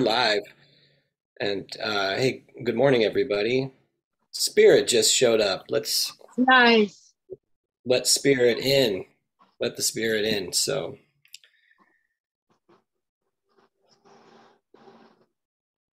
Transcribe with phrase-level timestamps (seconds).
[0.00, 0.42] live.
[1.40, 3.72] And uh, hey, good morning, everybody.
[4.30, 5.64] Spirit just showed up.
[5.68, 7.12] Let's Nice.
[7.84, 9.04] let Spirit in.
[9.58, 10.52] Let the Spirit in.
[10.52, 10.96] So,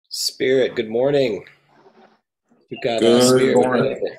[0.09, 1.45] Spirit, good morning.
[2.70, 3.55] you've got uh, Good Spirit.
[3.55, 4.18] morning.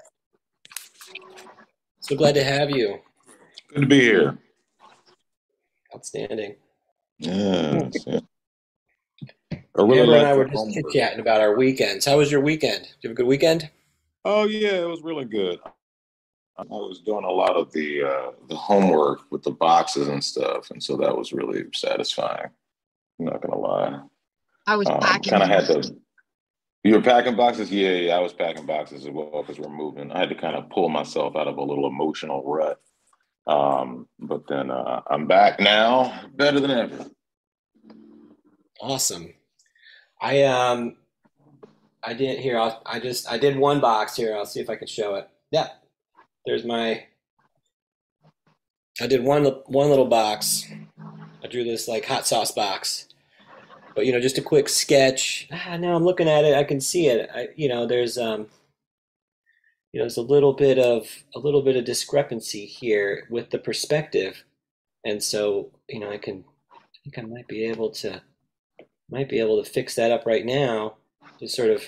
[2.01, 2.99] So glad to have you.
[3.75, 4.39] Good to be here.
[5.95, 6.57] Outstanding.
[7.19, 8.05] Yes.
[8.07, 8.21] yeah.
[9.79, 10.75] I really Amber and I like were just homework.
[10.75, 12.05] chit chatting about our weekends.
[12.07, 12.83] How was your weekend?
[12.83, 13.71] Did you have a good weekend?
[14.25, 15.59] Oh yeah, it was really good.
[16.59, 20.71] I was doing a lot of the uh, the homework with the boxes and stuff,
[20.73, 22.51] and so that was really satisfying.
[23.21, 24.01] I'm not gonna lie.
[24.67, 25.31] I was Um, packing.
[25.31, 25.95] kind of had to.
[26.85, 27.71] You were packing boxes?
[27.71, 30.11] Yeah, yeah, I was packing boxes as well because we're moving.
[30.13, 32.81] I had to kind of pull myself out of a little emotional rut.
[33.47, 37.07] Um, but then uh, I'm back now, better than ever.
[38.81, 39.33] Awesome.
[40.21, 40.97] I um
[42.03, 44.37] I did here I'll, I just I did one box here.
[44.37, 45.29] I'll see if I can show it.
[45.51, 45.69] Yeah.
[46.47, 47.05] There's my
[49.01, 50.67] I did one one little box.
[51.43, 53.07] I drew this like hot sauce box.
[53.95, 55.49] But you know, just a quick sketch.
[55.53, 57.29] Ah, now I'm looking at it, I can see it.
[57.35, 58.49] I you know, there's um
[59.93, 63.59] you know, there's a little bit of a little bit of discrepancy here with the
[63.59, 64.45] perspective.
[65.05, 68.23] And so, you know, I can I think I might be able to
[69.11, 70.97] might be able to fix that up right now.
[71.41, 71.83] Just sort of,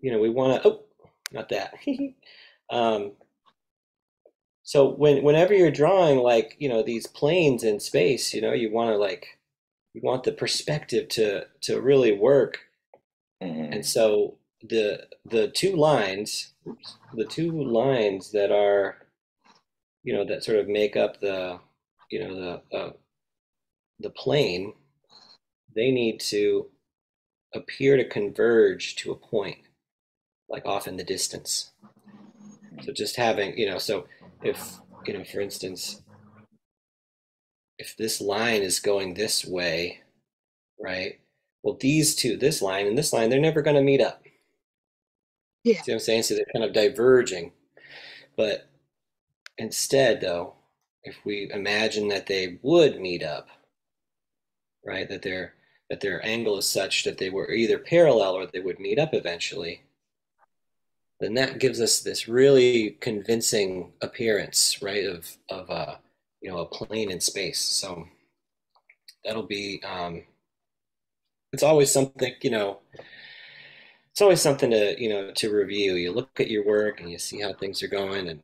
[0.00, 0.68] you know, we want to.
[0.68, 0.84] Oh,
[1.32, 1.74] not that.
[2.70, 3.12] um,
[4.62, 8.70] so when whenever you're drawing like you know these planes in space, you know, you
[8.72, 9.38] want to like
[9.94, 12.58] you want the perspective to to really work.
[13.42, 13.72] Mhm.
[13.74, 19.06] And so the the two lines, oops, the two lines that are,
[20.04, 21.58] you know, that sort of make up the,
[22.10, 22.34] you know,
[22.70, 22.92] the uh,
[24.00, 24.74] the plane,
[25.76, 26.66] they need to
[27.54, 29.58] appear to converge to a point,
[30.48, 31.72] like off in the distance.
[32.82, 34.06] So just having, you know, so
[34.42, 36.02] if, you know, for instance,
[37.78, 40.00] if this line is going this way,
[40.80, 41.20] right?
[41.62, 44.22] Well, these two, this line and this line, they're never going to meet up.
[45.64, 45.82] Yeah.
[45.82, 46.22] See what I'm saying?
[46.22, 47.52] So they're kind of diverging.
[48.36, 48.68] But
[49.58, 50.54] instead, though,
[51.02, 53.48] if we imagine that they would meet up,
[54.84, 55.08] right?
[55.08, 55.54] That their
[55.90, 59.14] that their angle is such that they were either parallel or they would meet up
[59.14, 59.82] eventually,
[61.20, 65.04] then that gives us this really convincing appearance, right?
[65.04, 65.96] Of of uh,
[66.40, 67.60] you know a plane in space.
[67.60, 68.06] So
[69.24, 70.22] that'll be um,
[71.52, 72.78] it's always something you know
[74.12, 77.18] it's always something to you know to review you look at your work and you
[77.18, 78.42] see how things are going and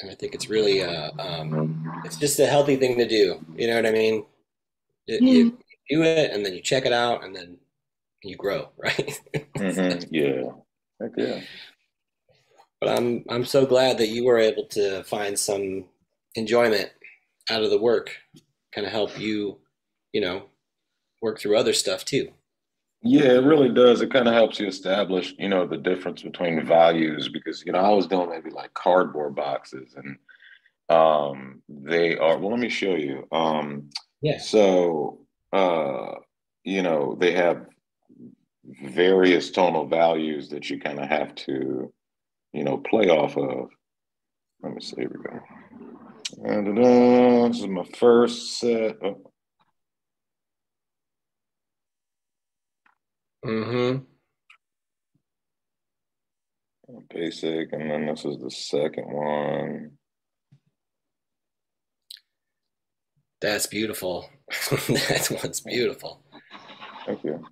[0.00, 3.66] and i think it's really uh, um, it's just a healthy thing to do you
[3.66, 4.24] know what i mean
[5.06, 5.58] It- you
[5.88, 7.58] do it and then you check it out and then
[8.22, 9.20] you grow right
[9.58, 10.06] Mhm.
[10.10, 10.52] Yeah.
[11.00, 11.40] Heck yeah.
[12.80, 15.84] but i'm i'm so glad that you were able to find some
[16.34, 16.90] enjoyment
[17.50, 18.16] out of the work
[18.72, 19.58] kind of help you
[20.12, 20.44] you know
[21.22, 22.30] work through other stuff too
[23.02, 24.00] Yeah, it really does.
[24.02, 27.78] It kind of helps you establish, you know, the difference between values because, you know,
[27.78, 30.18] I was doing maybe like cardboard boxes and
[30.90, 33.26] um they are well, let me show you.
[33.32, 33.90] Um
[34.22, 35.20] yes so
[35.52, 36.14] uh
[36.64, 37.66] you know, they have
[38.82, 41.92] various tonal values that you kind of have to,
[42.52, 43.70] you know, play off of.
[44.62, 45.40] Let me see, here we go.
[46.44, 48.96] And this is my first set.
[49.02, 49.30] Oh,
[53.44, 54.04] mm-hmm
[57.10, 59.92] basic, and then this is the second one.
[63.40, 64.28] that's beautiful
[64.70, 66.22] that one's beautiful
[67.06, 67.44] Thank you.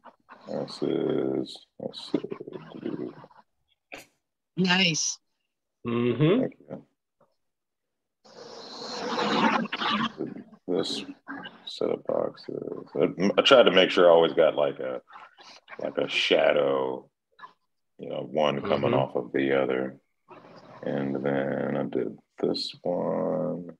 [0.48, 3.10] This is let's see.
[4.56, 5.18] Nice.
[5.86, 6.82] mm-hmm Thank you.
[10.68, 11.04] This
[11.66, 12.88] set of boxes.
[12.94, 13.08] I,
[13.38, 15.00] I tried to make sure I always got like a
[15.80, 17.08] like a shadow,
[17.98, 18.98] you know, one coming Mhm.
[18.98, 19.96] off of the other.
[20.82, 23.76] And then I did this one.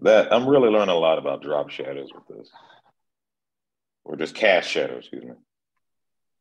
[0.00, 2.50] That I'm really learning a lot about drop shadows with this.
[4.04, 5.34] Or just cast shadows, excuse me.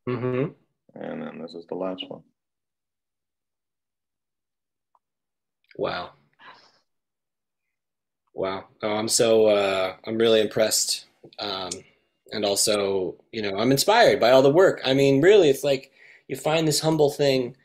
[0.07, 0.51] mm-hmm
[0.99, 2.21] And then this is the last one.
[5.77, 6.11] Wow.
[8.33, 8.65] Wow.
[8.83, 11.05] Oh, I'm so uh, I'm really impressed.
[11.39, 11.71] Um,
[12.31, 14.81] and also, you know, I'm inspired by all the work.
[14.85, 15.91] I mean, really, it's like
[16.27, 17.55] you find this humble thing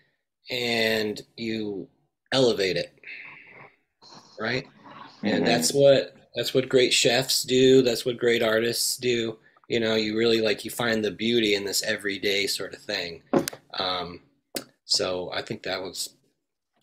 [0.51, 1.89] and you
[2.33, 2.99] elevate it,
[4.39, 4.67] right?
[5.22, 5.46] And Mhm.
[5.46, 7.82] that's what that's what great chefs do.
[7.82, 9.38] That's what great artists do.
[9.69, 13.22] You know, you really like you find the beauty in this everyday sort of thing.
[13.75, 14.22] Um,
[14.84, 16.11] so I think that was,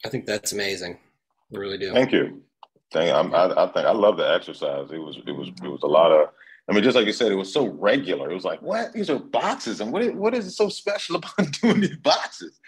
[0.06, 0.98] I think that's amazing.
[1.54, 1.94] I really do.
[1.94, 2.42] Thank you.
[2.92, 3.14] Thank.
[3.14, 4.90] I'm, I, I think I love the exercise.
[4.92, 6.30] It was it was it was a lot of.
[6.70, 8.30] I mean, just like you said, it was so regular.
[8.30, 8.92] It was like, what?
[8.92, 10.02] These are boxes, and what?
[10.04, 12.60] Is, what is so special about doing these boxes?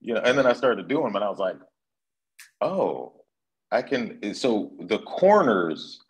[0.00, 0.20] You know.
[0.20, 1.56] And then I started doing them, and I was like,
[2.60, 3.17] oh,
[3.70, 4.34] I can.
[4.34, 6.00] So the corners,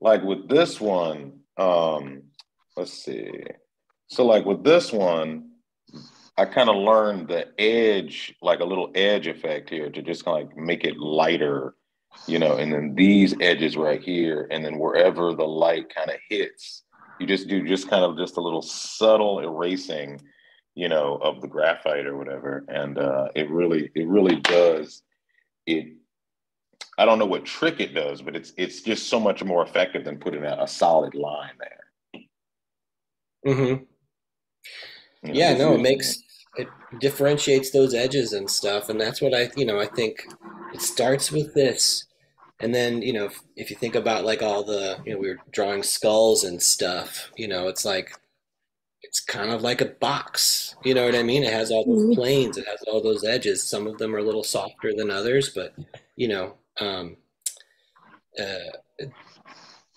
[0.00, 2.22] like with this one, um,
[2.76, 3.30] let's see.
[4.08, 5.50] So like with this one,
[6.36, 10.42] I kind of learned the edge, like a little edge effect here, to just kind
[10.42, 11.74] of like make it lighter
[12.26, 16.16] you know, and then these edges right here, and then wherever the light kind of
[16.28, 16.84] hits,
[17.20, 20.20] you just do just kind of just a little subtle erasing,
[20.74, 25.02] you know, of the graphite or whatever, and uh, it really, it really does.
[25.66, 25.94] It,
[26.98, 30.04] I don't know what trick it does, but it's it's just so much more effective
[30.04, 32.22] than putting a, a solid line there.
[33.46, 33.84] Mm-hmm.
[35.22, 36.18] You know, yeah, no, it makes
[36.56, 36.68] it
[37.00, 40.24] differentiates those edges and stuff, and that's what I, you know, I think
[40.72, 42.06] it starts with this
[42.60, 45.28] and then you know if, if, you think about like all the you know we
[45.28, 48.12] were drawing skulls and stuff you know it's like
[49.02, 52.04] it's kind of like a box you know what i mean it has all those
[52.04, 52.14] mm-hmm.
[52.14, 55.50] planes it has all those edges some of them are a little softer than others
[55.50, 55.74] but
[56.16, 57.16] you know um,
[58.38, 59.04] uh,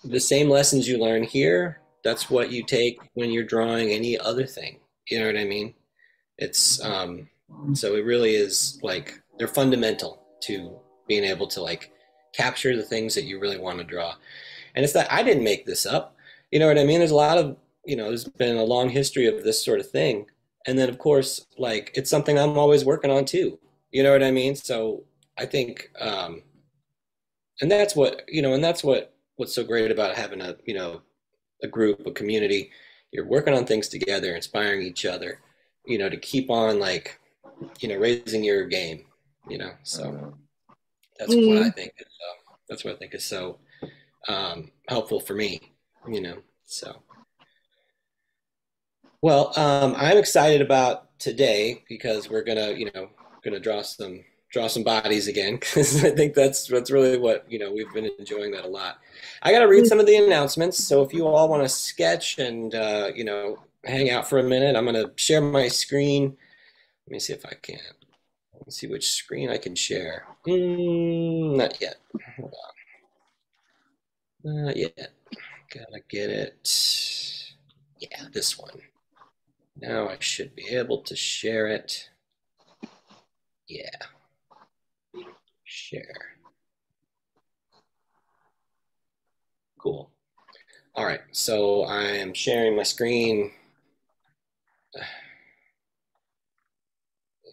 [0.04, 4.46] the same lessons you learn here that's what you take when you're drawing any other
[4.46, 4.78] thing
[5.08, 5.74] you know what i mean
[6.38, 7.28] it's um,
[7.74, 11.92] so it really is like they're fundamental to being able to like
[12.32, 14.14] capture the things that you really want to draw.
[14.74, 16.16] And it's that I didn't make this up.
[16.50, 16.98] You know what I mean?
[16.98, 19.90] There's a lot of, you know, there's been a long history of this sort of
[19.90, 20.26] thing.
[20.66, 23.58] And then of course, like it's something I'm always working on too.
[23.90, 24.54] You know what I mean?
[24.54, 25.04] So
[25.38, 26.42] I think um
[27.60, 30.74] and that's what, you know, and that's what what's so great about having a, you
[30.74, 31.02] know,
[31.62, 32.70] a group, a community.
[33.10, 35.40] You're working on things together, inspiring each other,
[35.86, 37.18] you know, to keep on like,
[37.80, 39.06] you know, raising your game
[39.48, 39.70] you know.
[39.82, 40.30] So mm-hmm.
[41.18, 41.48] that's mm.
[41.48, 41.94] what I think.
[41.98, 43.58] Is, uh, that's what I think is so
[44.28, 45.60] um, helpful for me,
[46.08, 46.38] you know.
[46.66, 47.02] So,
[49.22, 53.10] well, um, I'm excited about today because we're gonna, you know,
[53.42, 57.58] gonna draw some draw some bodies again because I think that's that's really what you
[57.58, 58.98] know we've been enjoying that a lot.
[59.42, 62.38] I got to read some of the announcements, so if you all want to sketch
[62.38, 66.36] and uh, you know hang out for a minute, I'm gonna share my screen.
[67.06, 67.78] Let me see if I can.
[68.54, 70.26] Let's see which screen I can share.
[70.46, 71.96] Mm, not yet.
[72.36, 72.54] Hold
[74.44, 74.64] on.
[74.64, 75.12] Not yet.
[75.72, 77.54] Gotta get it.
[77.98, 78.80] Yeah, this one.
[79.76, 82.10] Now I should be able to share it.
[83.68, 83.90] Yeah.
[85.70, 86.36] Share.
[89.78, 90.10] Cool.
[90.94, 93.52] All right, so I am sharing my screen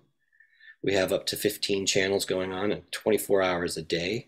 [0.83, 4.26] We have up to 15 channels going on and 24 hours a day.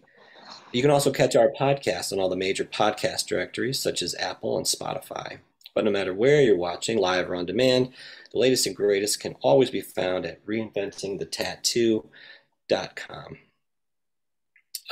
[0.77, 4.59] You can also catch our podcast on all the major podcast directories such as Apple
[4.59, 5.39] and Spotify.
[5.75, 7.95] But no matter where you're watching, live or on demand,
[8.31, 13.39] the latest and greatest can always be found at reinventingthetattoo.com.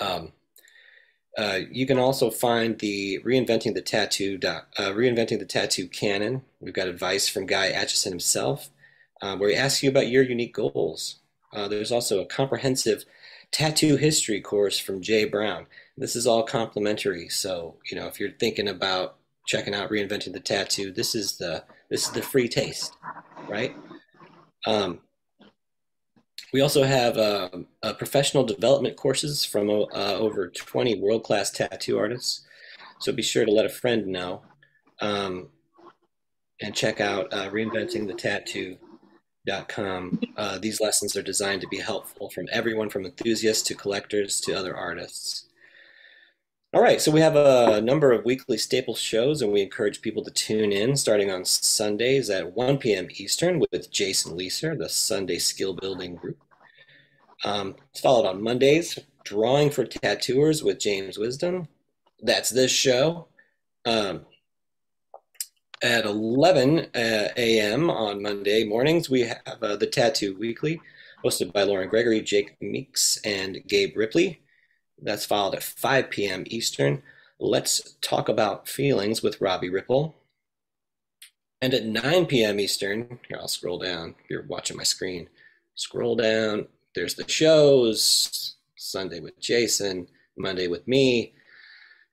[0.01, 0.33] Um,
[1.37, 6.45] uh, you can also find the reinventing the tattoo uh, reinventing the tattoo canon.
[6.61, 8.71] We've got advice from Guy Aitchison himself,
[9.21, 11.17] uh, where he asks you about your unique goals
[11.53, 13.05] Uh, there's also a comprehensive
[13.55, 15.67] tattoo history course from Jay Brown.
[15.97, 20.41] This is all complimentary, so you know if you're thinking about checking out reinventing the
[20.41, 22.97] tattoo, this is the this is the free taste,
[23.49, 23.77] right?
[24.67, 24.99] Um,
[26.53, 27.49] we also have uh,
[27.83, 32.43] uh, professional development courses from uh, over 20 world-class tattoo artists.
[32.99, 34.43] So be sure to let a friend know
[35.01, 35.49] um,
[36.61, 37.51] and check out uh,
[39.47, 40.21] reinventingthetattoo.com.
[40.37, 44.55] Uh, these lessons are designed to be helpful from everyone from enthusiasts to collectors to
[44.55, 45.47] other artists.
[46.73, 50.25] All right, so we have a number of weekly staple shows, and we encourage people
[50.25, 53.07] to tune in starting on Sundays at 1 p.m.
[53.13, 56.39] Eastern with Jason Leeser, the Sunday Skill Building Group.
[57.45, 61.69] Um, it's followed on Mondays, Drawing for Tattooers with James Wisdom.
[62.21, 63.29] That's this show.
[63.85, 64.27] Um,
[65.85, 67.91] at 11 uh, a.m.
[67.91, 70.81] on Monday mornings, we have uh, the Tattoo Weekly,
[71.23, 74.41] hosted by Lauren Gregory, Jake Meeks, and Gabe Ripley.
[75.03, 76.45] That's followed at 5 p.m.
[76.47, 77.03] Eastern.
[77.39, 80.15] Let's talk about feelings with Robbie Ripple.
[81.61, 82.61] And at 9 p.m.
[82.61, 84.15] Eastern, here I'll scroll down.
[84.25, 85.29] If you're watching my screen,
[85.75, 86.67] scroll down.
[86.95, 91.35] There's the shows Sunday with Jason, Monday with me,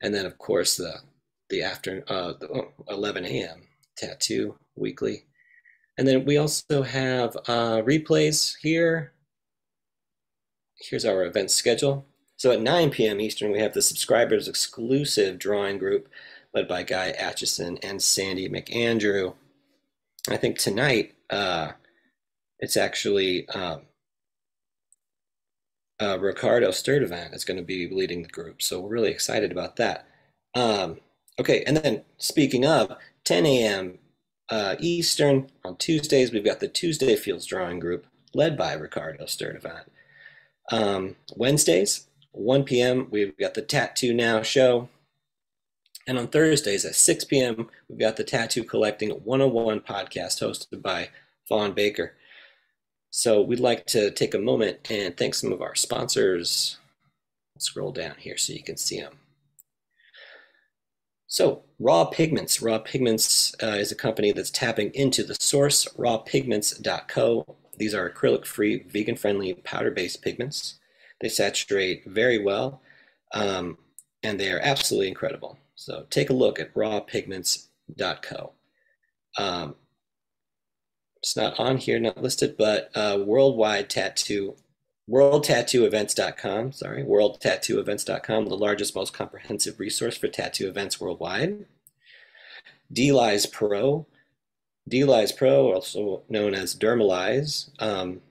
[0.02, 0.96] and then of course the
[1.52, 3.68] the after uh, the oh, 11 a.m.
[3.96, 5.26] tattoo weekly.
[5.98, 9.14] And then we also have uh, replays here.
[10.80, 12.08] Here's our event schedule.
[12.38, 13.22] So at 9 p.m.
[13.22, 16.10] Eastern, we have the subscribers exclusive drawing group
[16.56, 19.36] led by Guy Aitchison and Sandy McAndrew.
[20.28, 21.74] I think tonight uh,
[22.60, 23.82] it's actually um,
[26.02, 28.62] uh, Ricardo Sturdivant is going to be leading the group.
[28.62, 30.08] So we're really excited about that.
[30.56, 31.00] Um,
[31.40, 32.96] okay, and then speaking of
[33.26, 34.00] 10 a.m.
[34.50, 39.86] Uh, Eastern on Tuesdays, we've got the Tuesday Fields Drawing Group led by Ricardo Sturdivant.
[40.72, 44.90] Um, Wednesdays, 1 p.m., we've got the Tattoo Now show.
[46.08, 51.10] And on Thursdays at 6 p.m., we've got the Tattoo Collecting 101 podcast hosted by
[51.48, 52.16] Vaughn Baker.
[53.12, 56.78] So we'd like to take a moment and thank some of our sponsors.
[57.60, 59.21] scroll down here so you can see them.
[61.32, 62.62] So, Raw Pigments.
[62.62, 67.56] Raw Pigments uh, is a company that's tapping into the source, rawpigments.co.
[67.78, 70.76] These are acrylic free, vegan friendly, powder based pigments.
[71.22, 72.82] They saturate very well,
[73.34, 73.78] um,
[74.22, 75.58] and they are absolutely incredible.
[75.76, 78.52] So take a look at rawpigments.co.
[79.38, 79.76] Um,
[81.24, 84.58] it's not on here, not listed, but uh, worldwide tattoo,
[85.10, 91.66] worldtattooevents.com, sorry, worldtattooevents.com, the largest, most comprehensive resource for tattoo events worldwide.
[92.94, 94.06] DLize Pro,
[94.90, 98.22] DLize Pro, also known as Dermalize, um,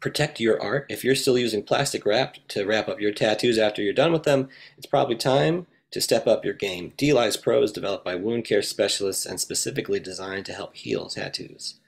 [0.00, 0.86] protect your art.
[0.88, 4.22] If you're still using plastic wrap to wrap up your tattoos after you're done with
[4.22, 6.92] them, it's probably time to step up your game.
[6.96, 11.80] DLize Pro is developed by wound care specialists and specifically designed to help heal tattoos.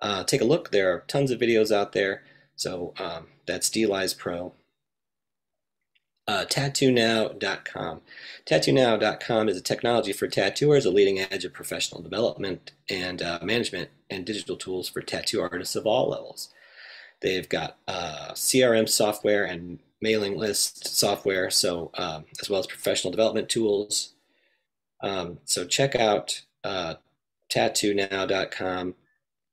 [0.00, 0.70] Uh, take a look.
[0.70, 2.22] There are tons of videos out there.
[2.58, 4.52] So um, that's DLize Pro.
[6.26, 8.02] Uh, TattooNow.com.
[8.44, 13.88] TattooNow.com is a technology for tattooers, a leading edge of professional development and uh, management
[14.10, 16.52] and digital tools for tattoo artists of all levels.
[17.22, 23.10] They've got uh, CRM software and mailing list software, so um, as well as professional
[23.10, 24.12] development tools.
[25.02, 26.96] Um, so check out uh,
[27.50, 28.94] tattoonow.com,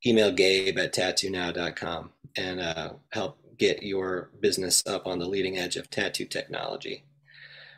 [0.06, 5.76] email gabe at tattoonow.com, and uh, help get your business up on the leading edge
[5.76, 7.04] of tattoo technology.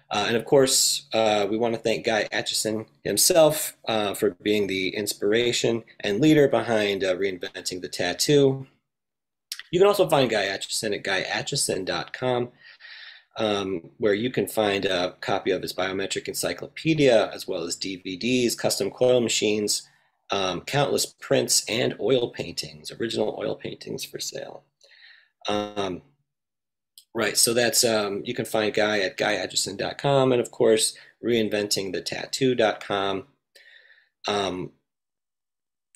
[0.10, 4.68] Uh, and of course, uh, we want to thank Guy Aitchison himself uh, for being
[4.68, 8.66] the inspiration and leader behind uh, reinventing the tattoo.
[9.72, 12.50] You can also find Guy Aitchison at guyaitchison.com,
[13.38, 18.58] um, where you can find a copy of his biometric encyclopedia, as well as DVDs,
[18.58, 19.88] custom coil machines,
[20.32, 24.64] um, countless prints, and oil paintings, original oil paintings for sale.
[25.48, 26.02] Um,
[27.14, 33.28] right, so that's um, you can find Guy at guyaitchison.com, and of course, reinventingthetattoo.com.
[34.28, 34.72] Um,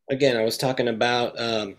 [0.08, 1.38] Again, I was talking about.
[1.38, 1.76] Um,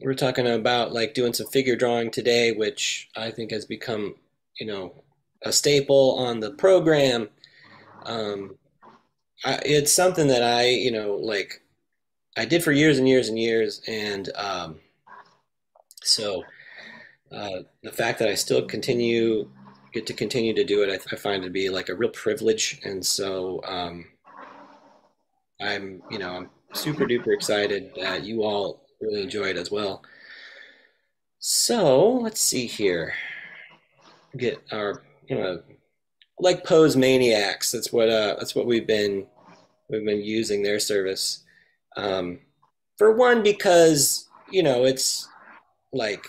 [0.00, 4.14] we are talking about like doing some figure drawing today, which I think has become,
[4.60, 5.02] you know,
[5.42, 7.28] a staple on the program.
[8.04, 8.56] Um,
[9.44, 11.62] I, it's something that I, you know, like
[12.36, 14.80] I did for years and years and years, and um,
[16.02, 16.44] so
[17.32, 19.50] uh, the fact that I still continue
[19.92, 22.80] get to continue to do it, I, I find to be like a real privilege,
[22.84, 24.06] and so um,
[25.60, 30.02] I'm, you know, I'm super duper excited that you all really enjoy it as well.
[31.38, 33.14] So let's see here.
[34.36, 35.62] Get our, you know,
[36.40, 37.70] like Pose Maniacs.
[37.70, 39.26] That's what uh, that's what we've been
[39.88, 41.44] we've been using their service.
[41.96, 42.40] Um,
[42.96, 45.28] for one, because you know it's
[45.92, 46.26] like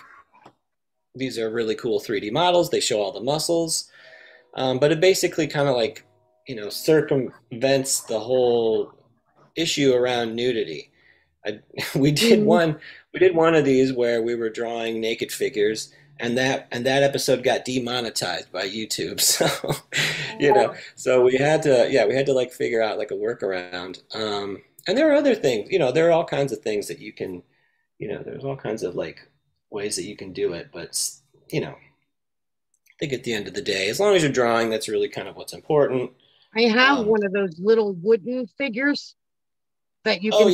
[1.15, 2.69] these are really cool 3D models.
[2.69, 3.89] They show all the muscles,
[4.55, 6.05] um, but it basically kind of like
[6.47, 8.93] you know circumvents the whole
[9.55, 10.91] issue around nudity.
[11.45, 11.59] I,
[11.95, 12.47] we did mm-hmm.
[12.47, 12.79] one
[13.13, 17.03] we did one of these where we were drawing naked figures and that and that
[17.03, 19.19] episode got demonetized by YouTube.
[19.39, 19.47] So
[20.39, 23.15] you know, so we had to yeah, we had to like figure out like a
[23.15, 24.01] workaround.
[24.15, 26.99] Um, and there are other things, you know, there are all kinds of things that
[26.99, 27.43] you can,
[27.99, 29.29] you know, there's all kinds of like
[29.69, 30.99] ways that you can do it, but
[31.51, 34.69] you know, I think at the end of the day, as long as you're drawing,
[34.69, 36.11] that's really kind of what's important.
[36.55, 39.15] I have um, one of those little wooden figures
[40.03, 40.49] that you oh, can oh,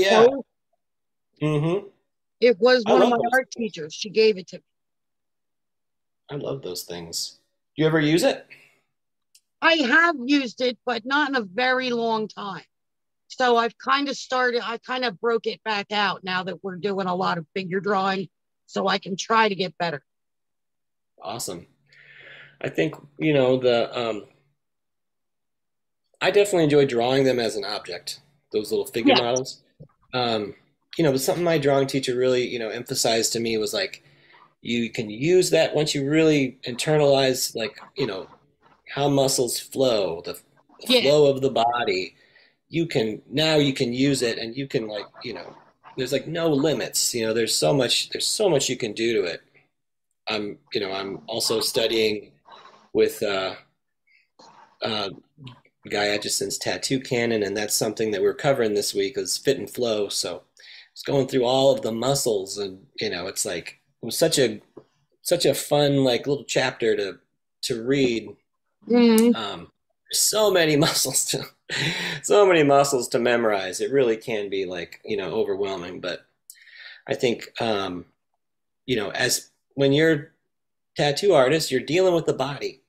[1.42, 1.48] yeah.
[1.48, 1.88] Mm-hmm.
[2.42, 3.94] It was one of my art teachers.
[3.94, 4.64] She gave it to me.
[6.30, 7.40] I love those things.
[7.76, 8.46] Do you ever use it?
[9.62, 12.64] I have used it, but not in a very long time.
[13.28, 16.78] So I've kind of started, I kind of broke it back out now that we're
[16.78, 18.30] doing a lot of figure drawing
[18.66, 20.04] so I can try to get better.
[21.22, 21.68] Awesome.
[22.62, 24.26] I think, you know, the, um,
[26.22, 29.22] I definitely enjoy drawing them as an object, those little figure yeah.
[29.22, 29.62] models.
[30.14, 30.56] Um,
[30.98, 34.04] you know, but something my drawing teacher really, you know, emphasized to me was like,
[34.66, 38.28] you can use that once you really internalize like you know
[38.90, 40.34] how muscles flow the,
[40.88, 41.02] the yeah.
[41.02, 42.16] flow of the body.
[42.70, 45.56] You can now you can use it and you can like you know
[45.98, 49.14] there's like no limits you know there's so much there's so much you can do
[49.14, 49.42] to it.
[50.28, 52.32] I'm you know i'm also studying
[52.94, 53.54] with uh
[54.82, 55.10] uh
[55.92, 59.70] guy Aitchison's tattoo canon and that's something that we're covering this week is fit and
[59.70, 60.10] flow.
[60.10, 60.42] So
[60.92, 64.62] it's going through all of the muscles and you know it's like was such a
[65.22, 67.20] such a fun like little chapter to
[67.64, 68.30] to read.
[68.88, 69.36] Mm-hmm.
[69.36, 69.72] Um,
[70.12, 71.46] so many muscles to
[72.22, 73.82] so many muscles to memorize.
[73.82, 76.00] It really can be like you know overwhelming.
[76.00, 76.26] But
[77.08, 78.06] I think um,
[78.86, 80.32] you know as when you're
[80.96, 82.82] tattoo artist, you're dealing with the body.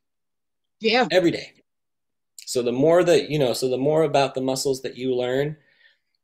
[0.81, 1.09] Yeah.
[1.11, 1.53] Every day.
[2.45, 5.57] So the more that you know, so the more about the muscles that you learn,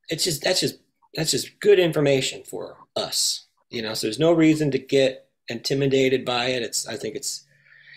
[0.09, 0.77] it's just that's just
[1.15, 6.25] that's just good information for us you know so there's no reason to get intimidated
[6.25, 6.63] by it.
[6.63, 7.45] It's i think it's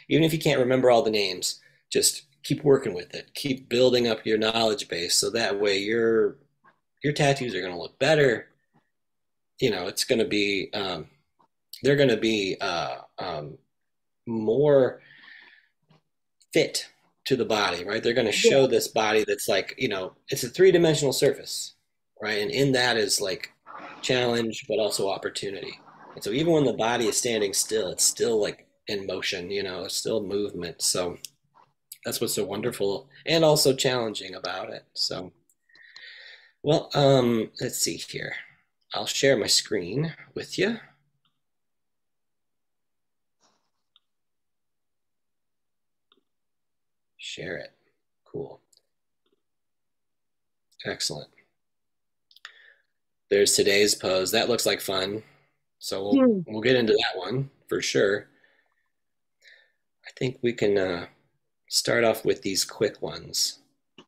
[0.10, 1.60] even if you can't remember all the names
[1.92, 3.34] just keep working with it.
[3.34, 6.38] Keep building up your knowledge base so that way your
[7.04, 8.48] your tattoos are going to look better.
[9.60, 11.08] You know it's going to be um,
[11.84, 13.58] they're going to be uh, um,
[14.26, 15.02] more
[16.54, 16.88] fit
[17.26, 18.02] to the body right?
[18.02, 18.68] They're going to show yeah.
[18.68, 21.74] this body that's like you know it's a three-dimensional surface
[22.22, 22.42] right?
[22.42, 23.52] And in that is like
[24.02, 25.82] challenge, but also opportunity.
[26.16, 29.64] And so even when the body is standing still, it's still like in motion, you
[29.64, 30.82] know, it's still movement.
[30.82, 31.18] So
[32.06, 34.86] that's what's so wonderful and also challenging about it.
[34.96, 35.34] So,
[36.64, 38.34] well, um, let's see here.
[38.94, 40.80] I'll share my screen with you.
[47.18, 47.74] Share it.
[48.24, 48.62] Cool.
[50.86, 51.35] Excellent.
[53.30, 54.32] There's today's pose.
[54.32, 55.24] That looks like fun.
[55.80, 58.28] So we'll, we'll get into that one for sure.
[60.06, 61.06] I think we can uh,
[61.70, 63.60] start off with these quick ones.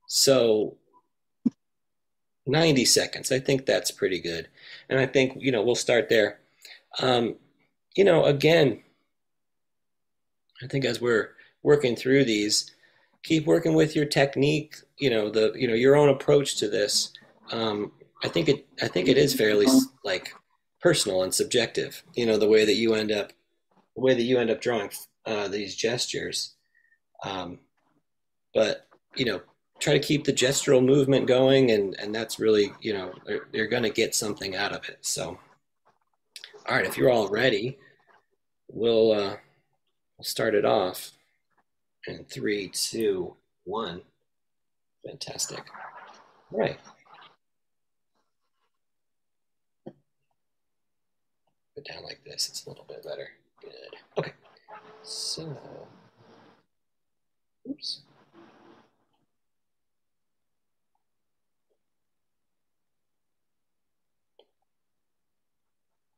[0.08, 0.78] So
[2.48, 3.32] 90 seconds.
[3.32, 4.48] I think that's pretty good.
[4.90, 6.40] And I think, you know, we'll start there.
[7.00, 7.36] Um,
[7.96, 8.82] you know, again,
[10.64, 11.32] I think as we're
[11.64, 12.72] working through these,
[13.24, 17.12] keep working with your technique, you know, the, you know, your own approach to this.
[17.52, 17.92] Um,
[18.24, 19.68] I think it, I think it is fairly
[20.04, 20.34] like
[20.82, 23.32] personal and subjective, you know, the way that you end up,
[23.96, 24.90] the way that you end up drawing
[25.26, 26.56] uh, these gestures.
[27.24, 27.60] Um,
[28.54, 29.42] but, you know,
[29.80, 33.68] try to keep the gestural movement going and, and that's really, you know, you're, you're
[33.68, 35.00] going to get something out of it.
[35.02, 35.38] So,
[36.68, 37.78] all right, if you're all ready,
[38.68, 39.38] we'll, uh,
[40.18, 41.12] we'll start it off
[42.08, 44.02] in three, two, one.
[45.06, 45.64] Fantastic.
[46.52, 46.80] All right.
[51.88, 52.50] Down like this.
[52.50, 53.30] It's a little bit better.
[53.62, 53.72] Good.
[54.18, 54.34] Okay.
[55.04, 55.58] So,
[57.70, 58.02] oops.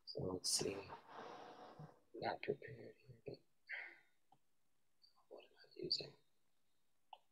[0.08, 0.76] So let's see.
[2.22, 3.38] Not prepared here, but
[5.30, 6.08] what am I using?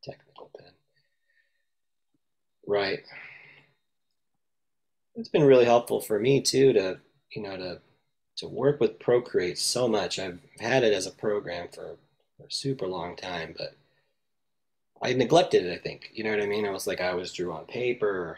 [0.04, 0.72] Technical pen.
[2.68, 3.04] Right.
[5.16, 7.00] It's been really helpful for me too to,
[7.32, 7.82] you know, to
[8.38, 10.20] to work with Procreate so much.
[10.20, 11.98] I've had it as a program for,
[12.38, 13.76] for a super long time, but
[15.02, 16.12] I neglected it, I think.
[16.14, 16.66] You know what I mean?
[16.66, 18.38] I was like I always drew on paper.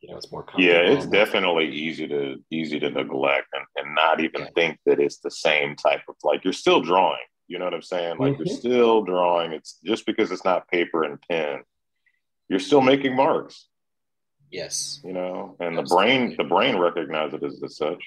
[0.00, 0.44] You know, it's more.
[0.58, 4.48] Yeah, it's definitely easy to easy to neglect and, and not even Yeah.
[4.54, 7.22] think that it's the same type of like you're still drawing.
[7.48, 8.18] You know what I'm saying?
[8.18, 8.38] Like Mhm.
[8.46, 9.52] you're still drawing.
[9.52, 11.62] It's just because it's not paper and pen,
[12.48, 13.66] you're still making marks.
[14.50, 15.00] Yes.
[15.04, 18.02] You know, and the brain the brain recognizes it as, as such.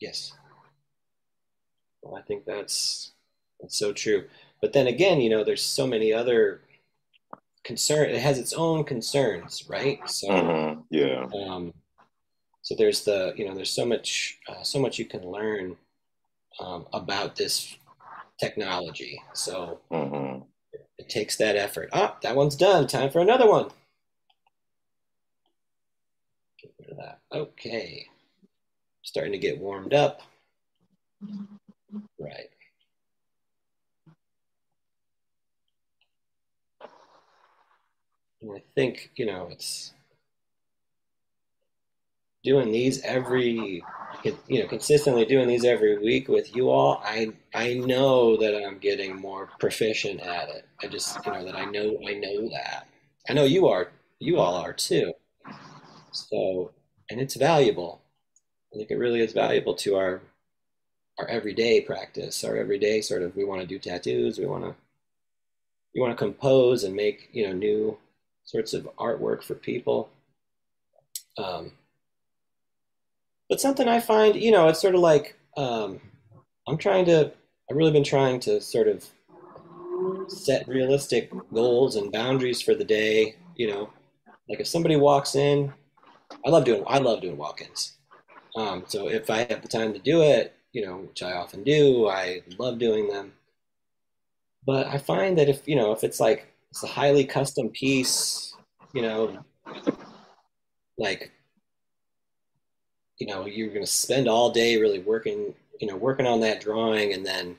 [0.00, 0.32] Yes.
[2.02, 3.12] Well, I think that's
[3.60, 4.26] that's so true.
[4.60, 6.60] But then again, you know, there's so many other
[7.64, 8.10] concern.
[8.10, 10.08] It has its own concerns, right?
[10.08, 11.26] So, hmm Yeah.
[11.34, 11.74] um,
[12.62, 15.76] so there's the you know, there's so much uh, so much you can learn
[16.60, 17.76] um, about this
[18.40, 19.22] technology.
[19.34, 20.40] So hmm
[20.98, 21.90] it takes that effort.
[21.92, 22.86] Ah, that one's done.
[22.86, 23.70] Time for another one.
[26.60, 27.20] Get rid of that.
[27.32, 28.06] Okay.
[29.06, 30.20] Starting to get warmed up.
[32.18, 32.50] Right.
[38.42, 39.92] And I think, you know, it's
[42.42, 43.84] doing these every,
[44.24, 47.00] you know, consistently doing these every week with you all.
[47.04, 50.66] I I know that I'm getting more proficient at it.
[50.82, 52.88] I just, you know, that I know I know that.
[53.28, 55.12] I know you are, you all are too.
[56.10, 56.72] So,
[57.08, 58.02] and it's valuable.
[58.76, 60.20] I think it really is valuable to our
[61.18, 63.34] our everyday practice, our everyday sort of.
[63.34, 64.38] We want to do tattoos.
[64.38, 64.74] We want to
[65.94, 67.96] we want to compose and make you know new
[68.44, 70.10] sorts of artwork for people.
[71.38, 71.72] Um,
[73.48, 75.98] but something I find, you know, it's sort of like um,
[76.68, 77.32] I'm trying to.
[77.70, 79.06] I've really been trying to sort of
[80.28, 83.36] set realistic goals and boundaries for the day.
[83.54, 83.90] You know,
[84.50, 85.72] like if somebody walks in,
[86.44, 86.84] I love doing.
[86.86, 87.95] I love doing walk-ins.
[88.56, 91.62] Um, so if I have the time to do it, you know, which I often
[91.62, 93.32] do, I love doing them.
[94.66, 98.54] But I find that if you know, if it's like it's a highly custom piece,
[98.92, 99.44] you know,
[100.98, 101.30] like
[103.18, 106.60] you know, you're going to spend all day really working, you know, working on that
[106.60, 107.56] drawing, and then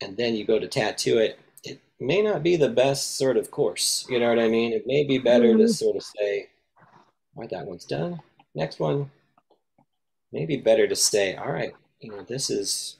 [0.00, 1.38] and then you go to tattoo it.
[1.64, 4.06] It may not be the best sort of course.
[4.08, 4.72] You know what I mean?
[4.72, 5.74] It may be better to Mhm.
[5.74, 6.50] sort of say,
[7.36, 8.20] all right, that one's done.
[8.54, 9.10] Next one,
[10.32, 12.96] maybe better to say, all right, you know, this is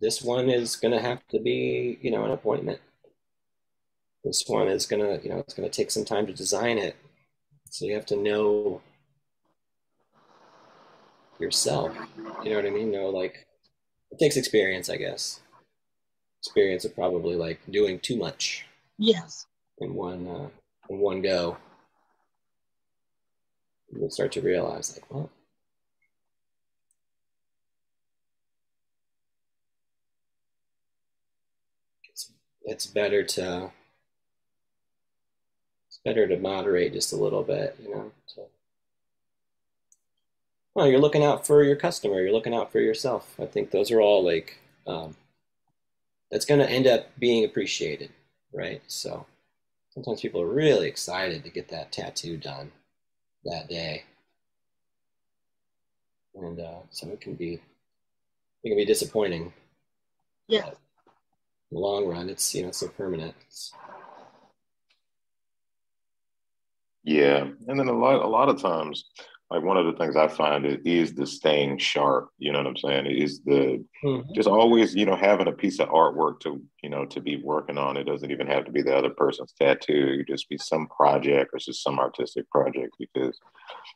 [0.00, 2.80] this one is going to have to be, you know, an appointment.
[4.24, 6.78] This one is going to, you know, it's going to take some time to design
[6.78, 6.96] it.
[7.70, 8.82] So you have to know
[11.38, 11.94] yourself.
[12.42, 12.90] You know what I mean?
[12.90, 13.46] Know like
[14.10, 15.40] it takes experience, I guess.
[16.40, 18.66] Experience of probably like doing too much
[18.98, 19.46] Yes.
[19.78, 20.48] in one uh,
[20.88, 21.56] in one go.
[23.92, 25.30] You'll start to realize like, well,
[32.66, 33.70] it's better to
[35.88, 38.12] it's better to moderate just a little bit, you know.
[38.34, 38.42] To,
[40.74, 42.20] well, you're looking out for your customer.
[42.20, 43.34] You're looking out for yourself.
[43.40, 45.16] I think those are all like um,
[46.30, 48.10] that's going to end up being appreciated,
[48.52, 48.82] right?
[48.88, 49.26] So
[49.90, 52.72] sometimes people are really excited to get that tattoo done
[53.44, 54.04] that day,
[56.34, 57.60] and uh, so it can be
[58.64, 59.52] it can be disappointing.
[60.48, 60.62] Yeah.
[60.66, 60.78] But
[61.70, 63.34] the long run, it's you know so permanent.
[63.46, 63.72] It's,
[67.04, 69.04] Yeah, and then a lot a lot of times,
[69.50, 72.30] like one of the things I find is, is the staying sharp.
[72.38, 73.06] You know what I'm saying?
[73.06, 74.34] Is the Mhm.
[74.34, 77.78] just always you know having a piece of artwork to you know to be working
[77.78, 77.96] on.
[77.96, 80.08] It doesn't even have to be the other person's tattoo.
[80.12, 82.96] It could just be some project or just some artistic project.
[82.98, 83.38] Because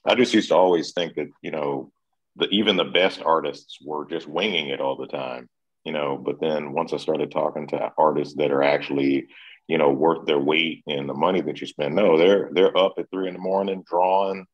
[0.05, 1.91] I just used to always think that you know
[2.37, 5.49] the even the best artists were just winging it all the time.
[5.85, 9.29] You know, but then once I started talking to artists that are actually
[9.67, 12.95] you know worth their weight in the money that you spend, no, they're they're up
[12.99, 14.47] at three in the morning drawing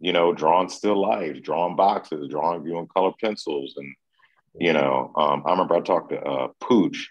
[0.00, 3.94] you know, drawing still lifes, drawing boxes, drawing viewing color pencils, and
[4.58, 7.08] you know, um, I remember I talked to uh, Pooch,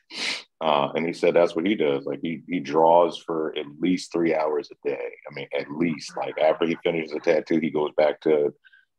[0.59, 2.05] uh, and he said that's what he does.
[2.05, 5.09] Like he he draws for at least three hours a day.
[5.29, 6.17] I mean, at least.
[6.17, 8.53] Like after he finishes a tattoo, he goes back to,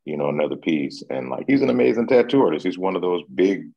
[0.07, 1.03] you know, another piece.
[1.11, 2.65] And like he's an amazing tattoo artist.
[2.65, 3.69] He's one of those big,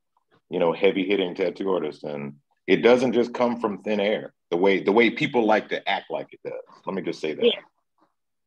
[0.54, 2.36] you know, heavy hitting tattoo artists, and
[2.68, 4.36] it doesn't just come from thin air.
[4.52, 6.62] The way the way people like to act like it does.
[6.86, 7.44] Let me just say that.
[7.44, 7.60] Yeah.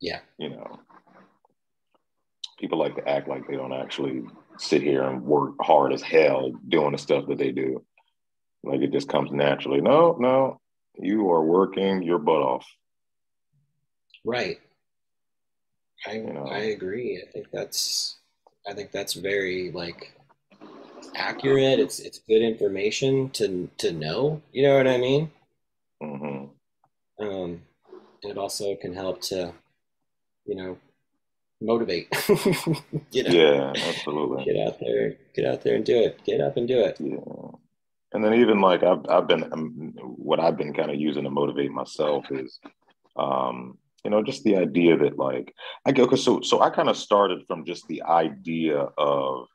[0.00, 0.20] Yeah.
[0.38, 0.78] You know,
[2.60, 4.22] people like to act like they don't actually
[4.56, 7.84] sit here and work hard as hell doing the stuff that they do.
[8.62, 9.80] Like it just comes naturally.
[9.80, 10.60] No, no,
[10.96, 12.66] you are working your butt off.
[14.24, 14.58] Right.
[16.06, 16.46] I You know.
[16.46, 17.20] I agree.
[17.20, 18.20] I think that's
[18.64, 20.15] I think that's very like
[21.14, 21.78] accurate.
[21.80, 24.42] It's it's good information to to know.
[24.52, 25.30] You know what I mean?
[26.00, 26.56] hmm
[27.18, 27.62] Um,
[28.22, 29.54] and it also can help to,
[30.46, 30.78] you know,
[31.60, 32.08] motivate.
[33.12, 34.44] you know, Yeah, absolutely.
[34.44, 36.24] get out there, get out there and do it.
[36.24, 36.98] Get up and do it.
[36.98, 37.50] Yeah.
[38.12, 41.30] And then even like I've I've been um, what I've been kind of using to
[41.30, 42.58] motivate myself is,
[43.16, 45.52] um, you know, just the idea that like
[45.84, 49.46] I go so so I kind of started from just the idea of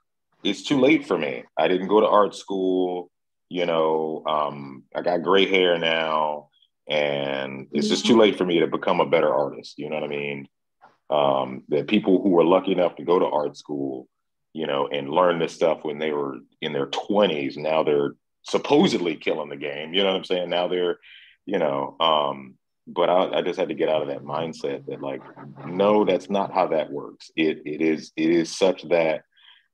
[0.44, 1.44] it's too late for me.
[1.58, 3.10] I didn't go to art school.
[3.50, 6.50] You know, um, I got gray hair now,
[6.90, 9.78] and it's just too late for me to become a better artist.
[9.78, 10.48] You know what I mean?
[11.10, 14.08] Um, that people who were lucky enough to go to art school,
[14.54, 19.18] you know, and learn this stuff when they were in their 20s, now they're supposedly
[19.18, 19.94] killing the game.
[19.94, 20.50] You know what I'm saying?
[20.50, 21.00] Now they're,
[21.46, 22.56] you know, um,
[22.88, 25.22] but I, I just had to get out of that mindset that like,
[25.66, 27.32] no, that's not how that works.
[27.36, 29.24] It it is it is such that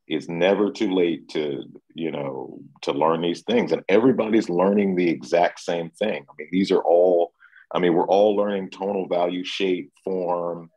[0.08, 5.10] it's never too late to you know to learn these things, and everybody's learning the
[5.10, 6.26] exact same thing.
[6.30, 7.34] I mean, these are all.
[7.70, 10.72] I mean, we're all learning tonal value, shape, form,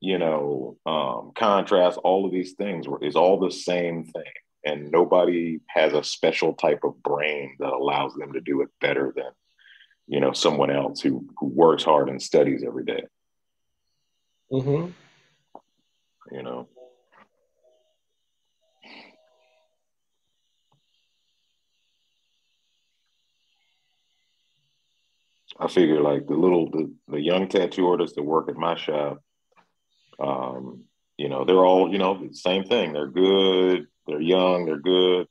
[0.00, 1.98] you know, um, contrast.
[1.98, 4.32] All of these things is all the same thing
[4.66, 9.12] and nobody has a special type of brain that allows them to do it better
[9.16, 9.30] than
[10.08, 13.02] you know someone else who who works hard and studies every day
[14.52, 14.90] Mm-hmm.
[16.30, 16.68] you know
[25.60, 29.22] i figure like the little the, the young tattoo artists that work at my shop
[30.18, 30.84] um
[31.16, 32.92] you know they're all you know the same thing.
[32.92, 33.86] They're good.
[34.06, 34.66] They're young.
[34.66, 35.26] They're good.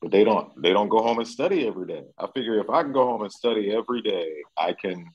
[0.00, 2.04] But they don't they don't go home and study every day.
[2.18, 5.06] I figure if i can go home and study every day i can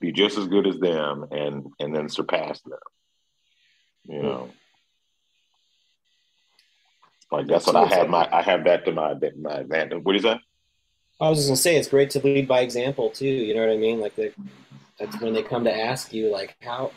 [0.00, 2.78] be just as good as them and and then surpass them.
[4.06, 4.50] You know?
[7.32, 10.22] Like that's what i have my i have that to my my advantage what is
[10.22, 10.40] that
[11.24, 13.26] I was just gonna say it's great to lead by example too.
[13.26, 14.00] You know what I mean?
[14.00, 14.32] Like the,
[14.98, 16.92] that's when they come to ask you, like how,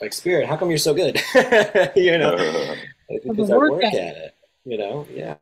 [0.00, 1.20] like spirit, how come you're so good?
[1.96, 2.76] you know,
[3.10, 4.34] Like, because I work work at it.
[4.64, 5.36] You know, yeah.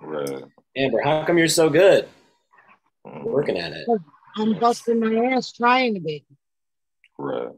[0.00, 0.42] right
[0.76, 2.08] Amber, how come you're so good
[3.06, 3.22] Mhm.
[3.24, 3.86] working at it?
[4.36, 6.24] I'm busting my ass trying to be.
[7.18, 7.52] right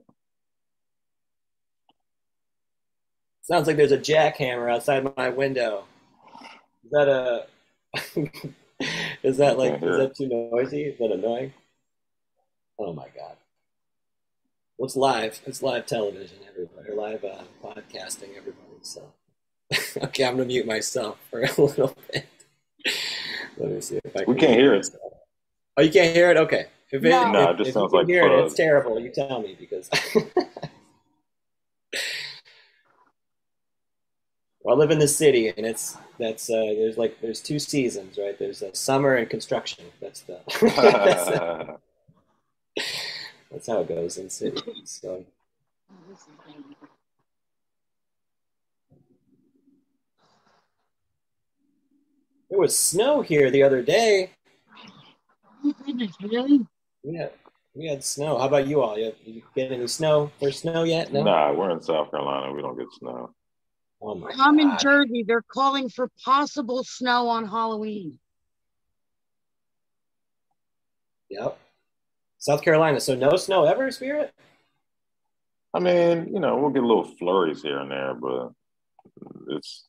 [3.42, 5.84] Sounds like there's a jackhammer outside my window.
[6.84, 7.46] Is that a?
[9.26, 9.82] is that like?
[9.82, 10.84] Is that too noisy?
[10.84, 11.52] Is that annoying?
[12.78, 13.36] Oh my god!
[14.76, 15.40] What's live?
[15.46, 16.92] It's live television, everybody.
[16.94, 18.78] Live uh, podcasting, everybody.
[18.82, 19.02] So,
[20.04, 22.26] okay, I'm gonna mute myself for a little bit.
[23.56, 24.34] Let me see if I can.
[24.34, 24.86] We can't hear it.
[25.76, 26.36] Oh, you can't hear it?
[26.36, 26.66] Okay.
[26.92, 27.32] If it, No.
[27.32, 29.00] No, if, it just if sounds you like can hear it, it's terrible.
[29.00, 29.90] You tell me because.
[34.66, 38.18] well, I live in the city, and it's that's uh, there's like there's two seasons,
[38.18, 38.36] right?
[38.36, 39.84] There's uh, summer and construction.
[40.00, 41.78] That's the that's, the-
[43.52, 44.64] that's how it goes in cities.
[45.00, 45.24] So
[52.50, 54.30] there was snow here the other day.
[55.64, 55.72] Oh,
[56.22, 56.66] really?
[57.04, 57.28] Yeah,
[57.74, 58.38] we had snow.
[58.38, 58.98] How about you all?
[58.98, 60.30] You, you get any snow?
[60.40, 61.12] There's snow yet?
[61.12, 61.22] No.
[61.22, 62.52] Nah, we're in South Carolina.
[62.52, 63.30] We don't get snow.
[64.06, 65.24] Oh my I'm in Jersey.
[65.26, 68.20] They're calling for possible snow on Halloween.
[71.28, 71.58] Yep.
[72.38, 73.00] South Carolina.
[73.00, 74.32] So no snow ever, Spirit?
[75.74, 78.52] I mean, you know, we'll get a little flurries here and there, but
[79.48, 79.88] it's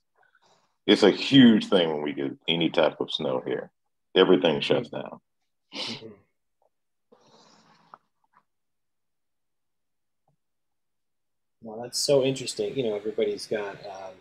[0.88, 3.70] it's a huge thing when we get any type of snow here.
[4.16, 5.20] Everything shuts down.
[5.76, 6.12] Mhm.
[11.68, 12.76] Well, that's so interesting.
[12.78, 14.14] You know, everybody's got, um,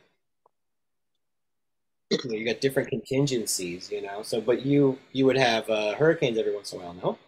[2.10, 3.90] you know, you got different contingencies.
[3.90, 6.94] You know, so but you you would have uh, hurricanes every once in a while,
[6.94, 7.18] no?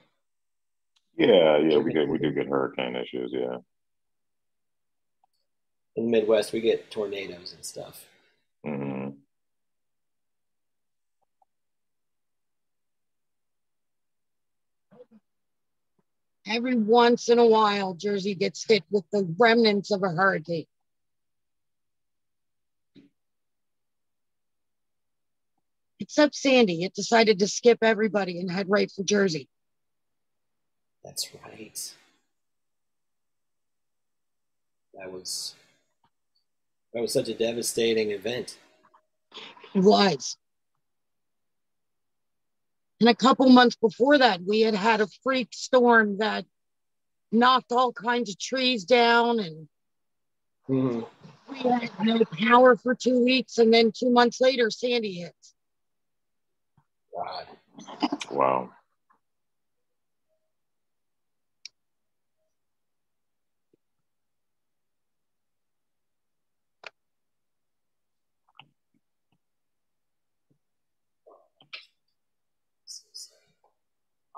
[1.17, 3.31] Yeah, yeah, we get we do get hurricane issues.
[3.35, 3.59] Yeah.
[5.97, 8.07] In the Midwest, we get tornadoes and stuff.
[8.65, 8.98] hmm
[16.49, 20.67] Every once in a while, Jersey gets hit with the remnants of a hurricane.
[26.01, 29.49] Except Sandy, it decided to skip everybody and head right for Jersey.
[31.05, 31.95] That's right.
[34.95, 35.55] That was
[36.95, 38.59] that was such a devastating event.
[39.75, 40.37] It was.
[43.01, 46.45] And a couple months before that, we had had a freak storm that
[47.31, 49.69] knocked all kinds of trees down and
[50.69, 51.07] Mhm.
[51.49, 53.59] we had no power for two weeks.
[53.59, 55.55] And then two months later, Sandy hits.
[57.15, 57.47] God.
[58.31, 58.75] Wow.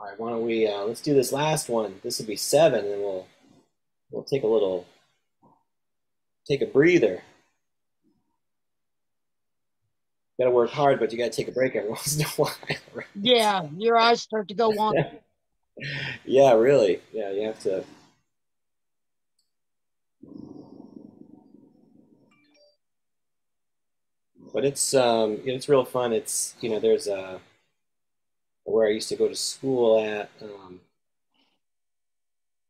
[0.00, 2.00] All right, why don't we uh, let's do this last one.
[2.02, 3.26] This will be seven, and we'll
[4.10, 4.86] we'll take a little
[6.48, 7.22] take a breather.
[10.38, 12.28] Got to work hard, but you got to take a break every once in a
[12.28, 12.54] while.
[12.94, 13.06] right?
[13.14, 14.94] Yeah, your eyes start to go on.
[16.24, 17.02] yeah, really.
[17.12, 17.84] Yeah, you have to.
[24.54, 26.14] But it's um, it's real fun.
[26.14, 27.38] It's you know, there's a
[28.70, 30.30] where I used to go to school at.
[30.42, 30.80] Um,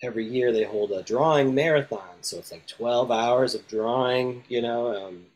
[0.03, 4.45] every year they hold a drawing marathon, so it's like 12 hours of drawing.
[4.49, 5.27] You know, um,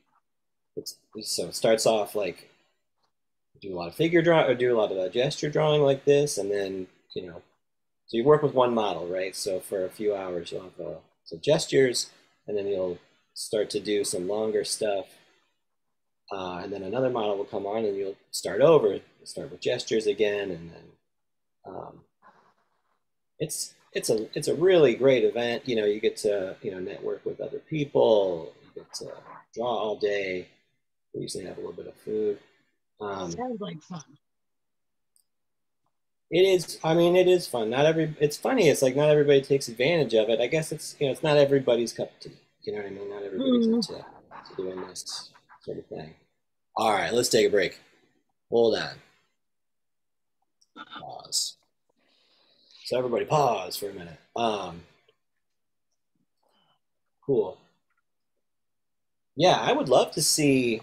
[1.22, 2.50] so it starts off like
[3.60, 6.04] do a lot of figure draw or do a lot of uh, gesture drawing like
[6.04, 7.42] this, and then you know
[8.06, 9.34] so you work with one model, right?
[9.34, 12.10] So for a few hours, you'll have uh, gestures,
[12.46, 12.98] and then you'll
[13.32, 15.06] start to do some longer stuff.
[16.32, 18.88] Uh, and then another model will come on, and you'll start over.
[18.94, 20.82] You'll start with gestures again, and then
[21.66, 22.00] um,
[23.38, 25.68] it's it's a it's a really great event.
[25.68, 28.52] You know, you get to you know network with other people.
[28.62, 29.12] You get to
[29.54, 30.48] draw all day.
[31.14, 32.38] We usually have a little bit of food.
[33.00, 34.02] Um, Sounds like fun.
[36.30, 36.78] It is.
[36.82, 37.70] I mean, it is fun.
[37.70, 38.16] Not every.
[38.18, 38.68] It's funny.
[38.68, 40.40] It's like not everybody takes advantage of it.
[40.40, 42.32] I guess it's you know it's not everybody's cup of tea.
[42.62, 43.10] You know what I mean?
[43.10, 43.74] Not everybody's Mhm.
[43.74, 45.30] into to doing this
[45.64, 46.14] sort of thing.
[46.76, 47.78] All right, let's take a break.
[48.50, 48.94] Hold on.
[51.00, 51.56] Pause.
[52.84, 54.18] So everybody pause for a minute.
[54.36, 54.82] Um.
[57.24, 57.58] Cool.
[59.36, 60.80] Yeah, I would love to see.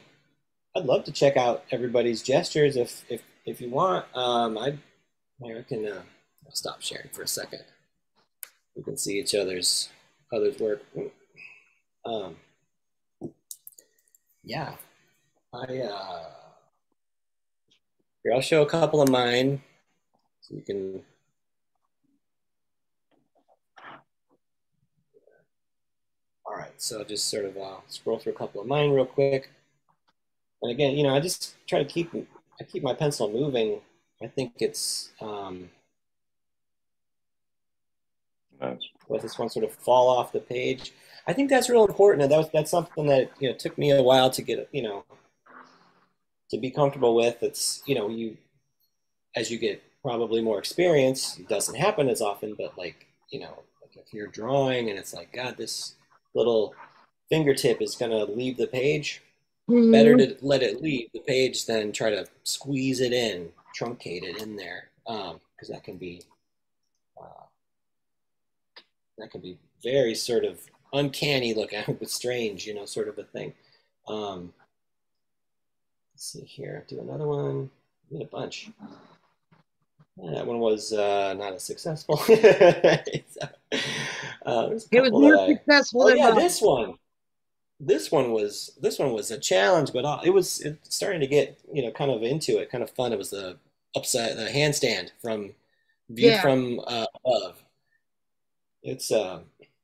[0.76, 4.06] I'd love to check out everybody's gestures if if if you want.
[4.16, 4.78] Um, I
[5.46, 6.02] I can uh,
[6.46, 7.64] I'll stop sharing for a second.
[8.76, 9.90] We can see each other's
[10.34, 10.82] others work.
[12.06, 12.38] Um,
[14.44, 14.76] yeah,
[15.54, 16.26] I uh,
[18.24, 19.62] here I'll show a couple of mine,
[20.42, 21.04] so you can.
[26.46, 29.06] All right, so I'll just sort of uh, scroll through a couple of mine real
[29.06, 29.52] quick.
[30.62, 32.12] And again, you know, I just try to keep
[32.60, 33.80] I keep my pencil moving.
[34.22, 35.70] I think it's um,
[38.62, 38.88] Nice.
[39.10, 40.94] let this one sort of fall off the page.
[41.28, 43.92] I think that's real important, and that was, that's something that you know took me
[43.92, 45.04] a while to get you know
[46.50, 47.42] to be comfortable with.
[47.44, 48.38] It's you know you
[49.36, 53.64] as you get probably more experience, it doesn't happen as often, but like you know
[53.82, 55.96] like if you're drawing and it's like God, this
[56.34, 56.74] little
[57.30, 59.22] fingertip is gonna leave the page.
[59.70, 59.92] Mhm.
[59.92, 64.42] Better to let it leave the page than try to squeeze it in, truncate it
[64.42, 66.24] in there, because that can be
[67.22, 67.46] uh,
[69.18, 70.60] that can be very sort of
[70.94, 73.54] uncanny looking, but strange, you know, sort of a thing.
[74.08, 74.54] Um,
[76.14, 76.86] let's see here.
[76.88, 77.70] Do another one.
[78.10, 78.70] I need a bunch.
[80.18, 82.20] That one was uh, not as successful.
[82.30, 86.04] uh, it was more I, successful.
[86.04, 86.96] Oh yeah, this one.
[87.80, 91.28] This one was this one was a challenge, but uh, it was it starting to
[91.28, 93.14] get you know kind of into it, kind of fun.
[93.14, 93.58] It was the
[93.96, 95.54] upside the handstand from
[96.10, 96.42] viewed yeah.
[96.42, 97.64] from uh, above.
[98.84, 99.40] It's uh,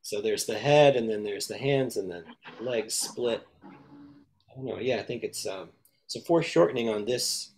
[0.07, 2.23] so there's the head, and then there's the hands, and then
[2.61, 3.45] legs split.
[3.61, 4.79] I don't know.
[4.79, 5.67] Yeah, I think it's um,
[6.05, 7.51] so foreshortening on this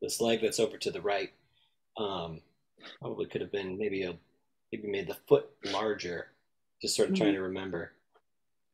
[0.00, 1.30] this leg that's over to the right.
[1.96, 2.42] Um,
[3.00, 4.14] probably could have been maybe a
[4.70, 6.28] maybe made the foot larger.
[6.80, 7.24] Just sort of mm-hmm.
[7.24, 7.94] trying to remember,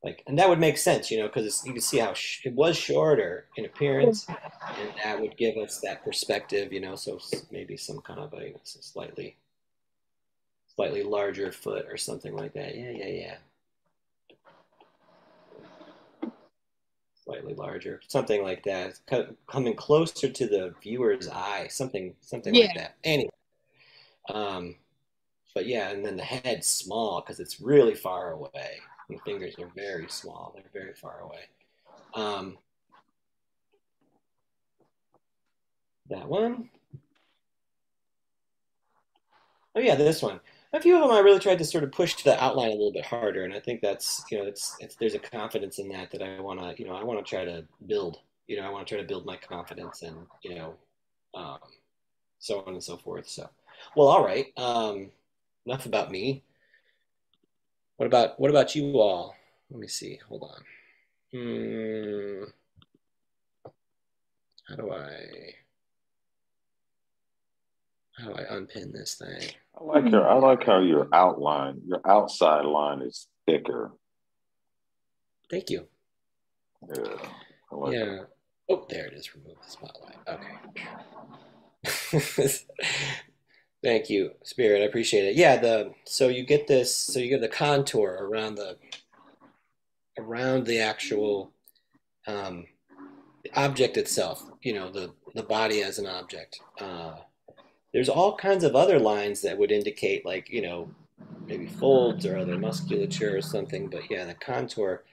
[0.03, 2.53] like, and that would make sense, you know, because you can see how sh- it
[2.53, 6.95] was shorter in appearance, and that would give us that perspective, you know.
[6.95, 7.17] So
[7.49, 9.35] maybe some kind of a slightly
[10.77, 12.75] slightly larger foot or something like that.
[12.77, 13.35] Yeah, yeah, yeah.
[17.25, 19.01] slightly larger, something like that,
[19.47, 22.67] coming closer to the viewer's eye, something something yeah.
[22.67, 22.95] like that.
[23.03, 23.29] Anyway,
[24.29, 24.75] um,
[25.53, 28.77] but yeah, and then the head small because it's really far away.
[29.09, 31.49] The fingers are very small; they're very far away.
[32.13, 32.57] Um,
[36.09, 36.69] that one.
[39.75, 40.39] Oh yeah, this one
[40.73, 42.91] a few of them I really tried to sort of push the outline a little
[42.91, 46.11] bit harder, and I think that's you know it's it's there's a confidence in that
[46.11, 48.69] that I want to you know I want to try to build you know I
[48.69, 50.75] want to try to build my confidence and you know
[51.33, 51.59] um,
[52.39, 53.27] so on and so forth.
[53.27, 53.49] So
[53.95, 54.47] well, all right.
[54.57, 55.11] Um,
[55.65, 56.43] enough about me.
[57.97, 59.35] What about what about you all?
[59.69, 60.19] Let me see.
[60.27, 60.63] Hold on.
[61.33, 62.43] Hmm.
[64.67, 65.55] How do I
[68.17, 69.51] how do I unpin this thing?
[69.79, 70.27] I like your.
[70.27, 73.91] I like how your outline, your outside line is thicker.
[75.49, 75.87] Thank you.
[76.87, 77.03] Yeah.
[77.71, 78.05] Like yeah.
[78.05, 78.27] That.
[78.69, 79.33] Oh, there it is.
[79.35, 80.17] Remove the spotlight.
[80.27, 80.55] Okay.
[83.83, 84.81] Thank you, Spirit.
[84.81, 85.35] I appreciate it.
[85.35, 85.57] Yeah.
[85.57, 86.95] The so you get this.
[86.95, 88.77] So you get the contour around the
[90.17, 91.51] around the actual
[92.25, 92.65] um,
[93.43, 94.43] the object itself.
[94.63, 96.59] You know, the the body as an object.
[96.79, 97.17] Uh,
[97.93, 100.89] there's all kinds of other lines that would indicate like you know
[101.47, 105.03] maybe folds or other musculature or something but yeah the contour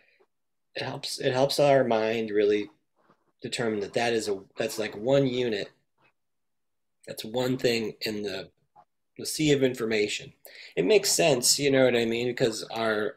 [0.75, 2.69] it helps it helps our mind really
[3.45, 5.71] determine that that is a that's like one unit.
[7.07, 8.49] That's one thing in the
[9.19, 10.33] the sea of information.
[10.75, 12.27] It makes sense you know what i mean?
[12.27, 13.17] Because our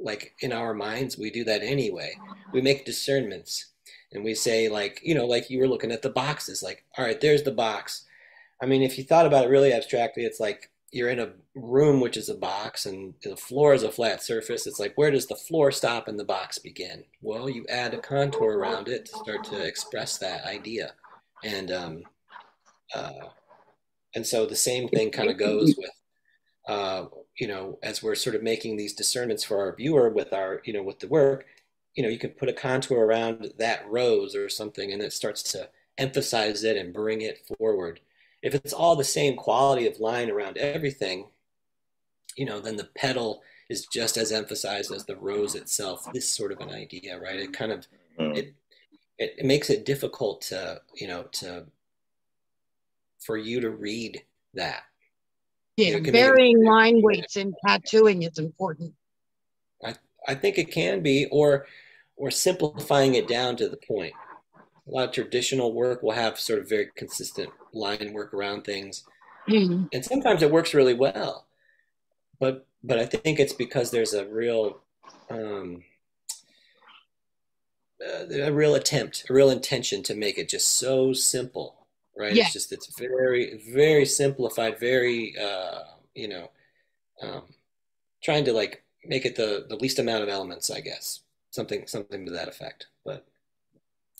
[0.00, 2.12] like in our minds we do that anyway.
[2.52, 3.72] We make discernments
[4.12, 7.04] and we say like you know like you were looking at the boxes like all
[7.04, 8.04] right there's the box.
[8.62, 12.00] I mean if you thought about it really abstractly it's like you're in a room
[12.00, 14.66] which is a box and the floor is a flat surface.
[14.66, 17.04] It's like where does the floor stop and the box begin?
[17.20, 20.94] Well you add a contour around it to start to express that idea.
[21.44, 22.02] And um
[22.94, 23.28] uh
[24.14, 25.90] and so the same thing kind of goes with
[26.66, 27.06] uh
[27.38, 30.72] you know as we're sort of making these discernments for our viewer with our you
[30.72, 31.44] know with the work
[31.98, 35.42] you know, you can put a contour around that rose or something and it starts
[35.42, 35.68] to
[35.98, 37.98] emphasize it and bring it forward.
[38.40, 41.26] If it's all the same quality of line around everything,
[42.36, 46.06] you know, then the petal is just as emphasized as the rose itself.
[46.12, 47.40] This sort of an idea, right?
[47.40, 48.36] It kind of mm.
[48.36, 48.54] it,
[49.18, 51.66] it it makes it difficult to you know to
[53.18, 54.22] for you to read
[54.54, 54.84] that.
[55.76, 58.94] Yeah, varying line weights in tattooing is important.
[59.84, 59.96] I
[60.28, 61.66] I think it can be, or
[62.18, 64.12] or simplifying it down to the point.
[64.86, 69.04] A lot of traditional work will have sort of very consistent line work around things,
[69.48, 69.84] mm-hmm.
[69.92, 71.46] and sometimes it works really well.
[72.40, 74.80] But but I think it's because there's a real
[75.30, 75.84] um,
[78.04, 82.34] uh, a real attempt, a real intention to make it just so simple, right?
[82.34, 82.44] Yeah.
[82.44, 85.80] It's just it's very very simplified, very uh,
[86.14, 86.50] you know,
[87.22, 87.42] um,
[88.22, 91.20] trying to like make it the the least amount of elements, I guess
[91.58, 92.86] something something to that effect.
[93.04, 93.26] But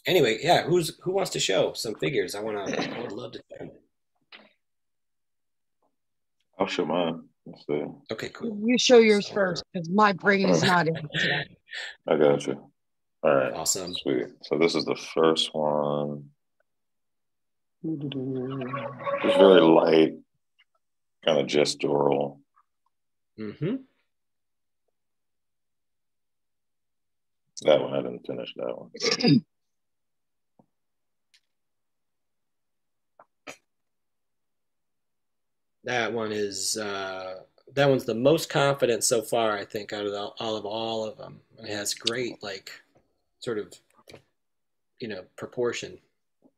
[0.06, 2.34] anyway, yeah, who's who wants to show some figures?
[2.34, 2.96] I want to.
[2.98, 3.42] I would love to.
[6.58, 7.22] I'll show mine.
[8.12, 8.58] Okay, cool.
[8.62, 11.44] You show yours so, first because my brain is not in today.
[12.08, 12.60] I got you.
[13.22, 13.52] All right.
[13.52, 13.94] Awesome.
[13.94, 14.26] Sweet.
[14.42, 16.30] So this is the first one.
[17.84, 20.14] It's very light,
[21.24, 22.38] kind of gestural.
[23.38, 23.76] Mm-hmm.
[27.62, 28.90] That one, I didn't finish that one.
[35.84, 37.40] that one is uh,
[37.74, 41.04] that one's the most confident so far, I think, out of the, all of all
[41.04, 41.40] of them.
[41.58, 42.70] It has great, like,
[43.40, 43.72] sort of,
[45.00, 45.98] you know, proportion.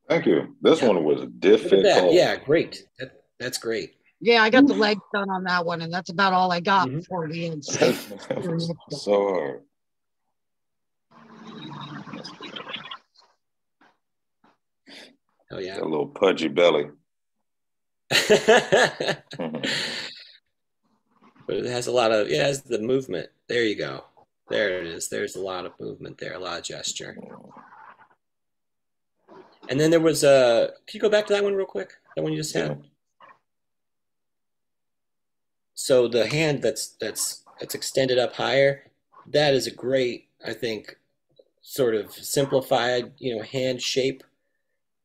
[0.07, 0.55] Thank you.
[0.61, 0.87] This Yeah.
[0.89, 1.83] one was Look difficult.
[1.83, 2.13] that.
[2.13, 2.87] Yeah, great.
[2.99, 3.95] That, that's great.
[4.19, 6.87] Yeah, I got the legs done on that one, and that's about all I got
[6.87, 6.99] Mhm.
[6.99, 7.65] before the end.
[8.91, 9.63] So hard.
[15.51, 15.79] Oh yeah.
[15.79, 16.89] A little pudgy belly.
[18.09, 19.65] but
[21.47, 23.29] it has a lot of it has the movement.
[23.47, 24.05] There you go.
[24.49, 25.07] There it is.
[25.07, 27.17] There's a lot of movement there, a lot of gesture.
[29.69, 30.71] And then there was a.
[30.87, 31.93] Can you go back to that one real quick?
[32.15, 32.83] That one you just had.
[35.73, 38.91] So the hand that's that's that's extended up higher,
[39.27, 40.97] that is a great, I think,
[41.61, 44.23] sort of simplified, you know, hand shape.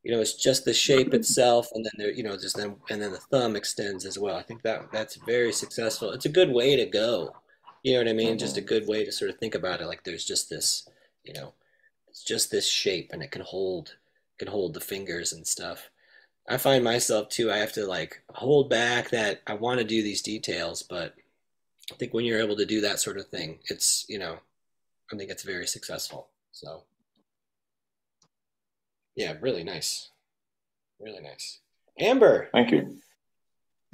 [0.07, 3.01] You know, it's just the shape itself, and then there, you know, just then and
[3.01, 4.37] then the thumb extends as well.
[4.37, 6.11] I think that that's very successful.
[6.11, 7.35] It's a good way to go.
[7.83, 8.37] You know what I mean?
[8.37, 9.87] Just a good way to sort of think about it.
[9.87, 10.87] Like there's just this,
[11.25, 11.53] you know,
[12.07, 13.97] it's just this shape, and it can hold
[14.37, 15.89] can hold the fingers and stuff.
[16.47, 20.01] I find myself too, I have to like hold back that I want to do
[20.01, 21.15] these details, but
[21.91, 24.37] I think when you're able to do that sort of thing, it's, you know,
[25.11, 26.29] I think it's very successful.
[26.53, 26.83] So,
[29.17, 30.11] yeah, really nice.
[30.99, 31.59] Really nice.
[31.99, 32.95] Amber, Thank you.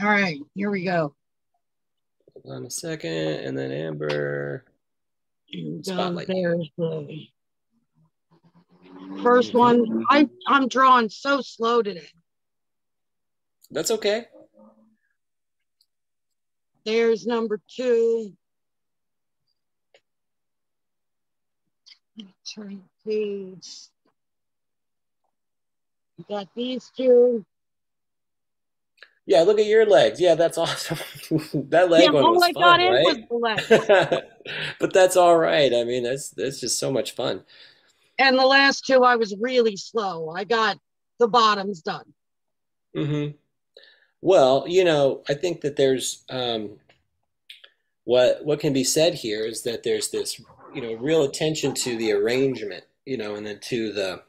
[0.01, 1.15] All right, here we go.
[2.43, 3.11] hold on a second,
[3.45, 4.65] and then Amber.
[5.53, 6.27] And Spotlight.
[6.27, 7.25] there's the
[9.21, 10.03] first one.
[10.09, 12.09] I I'm drawing so slow today.
[13.71, 14.25] That's okay.
[16.85, 18.33] There's number two.
[22.55, 23.69] Turn page.
[26.29, 27.45] Got these two.
[29.25, 30.19] Yeah, look at your legs.
[30.19, 30.97] Yeah, that's awesome.
[31.69, 33.05] that leg yeah, one was fun, right?
[33.05, 34.23] was the legs.
[34.79, 35.73] but that's all right.
[35.73, 37.43] I mean, that's that's just so much fun.
[38.19, 40.29] And the last two, I was really slow.
[40.29, 40.77] I got
[41.19, 42.13] the bottoms done.
[42.93, 43.27] hmm
[44.21, 46.79] Well, you know, I think that there's um,
[48.03, 50.41] what what can be said here is that there's this,
[50.73, 54.21] you know, real attention to the arrangement, you know, and then to the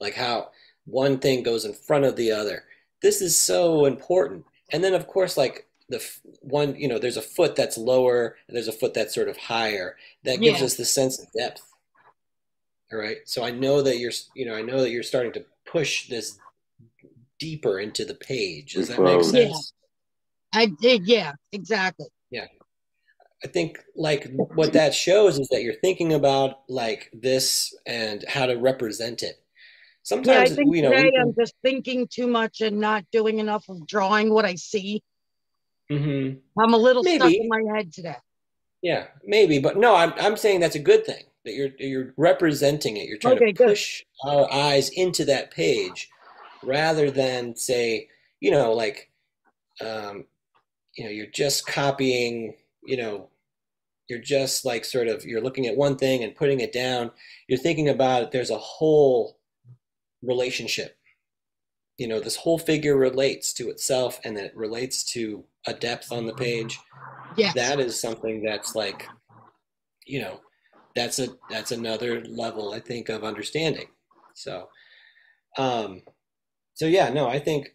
[0.00, 0.50] like how
[0.90, 2.64] one thing goes in front of the other.
[3.02, 4.44] This is so important.
[4.72, 8.36] And then, of course, like the f- one, you know, there's a foot that's lower
[8.46, 9.96] and there's a foot that's sort of higher.
[10.24, 10.66] That gives Yeah.
[10.66, 11.62] us the sense of depth.
[12.92, 13.18] All right.
[13.24, 16.38] So I know that you're, you know, I know that you're starting to push this
[17.38, 18.74] deeper into the page.
[18.74, 19.32] Does that make Froze.
[19.34, 19.48] Yeah.
[19.48, 19.72] sense?
[20.52, 22.06] I did, yeah, exactly.
[22.30, 22.46] Yeah.
[23.44, 28.46] I think like what that shows is that you're thinking about like this and how
[28.46, 29.40] to represent it.
[30.10, 33.04] Yeah, I think you know, we today can- I'm just thinking too much and not
[33.12, 35.02] doing enough of drawing what I see.
[35.90, 36.40] Mhm.
[36.58, 38.16] I'm a little stuck in my head today.
[38.82, 42.96] Yeah, maybe, but no, I'm I'm saying that's a good thing that you're you're representing
[42.96, 43.08] it.
[43.08, 43.68] You're trying Okay, to good.
[43.68, 46.10] push our eyes into that page
[46.62, 48.08] rather than say,
[48.40, 49.10] you know, like
[49.80, 50.26] um,
[50.94, 53.28] you know, you're just copying, you know,
[54.08, 57.10] you're just like sort of you're looking at one thing and putting it down.
[57.48, 59.37] You're thinking about it, there's a whole
[60.22, 60.96] relationship.
[61.96, 66.12] You know, this whole figure relates to itself and then it relates to a depth
[66.12, 66.78] on the page
[67.36, 67.54] Yes.
[67.54, 69.06] that is something that's like
[70.06, 70.40] you know
[70.96, 73.86] that's a that's another level i think of understanding
[74.34, 74.68] so
[75.58, 76.02] um
[76.74, 77.74] so yeah no i think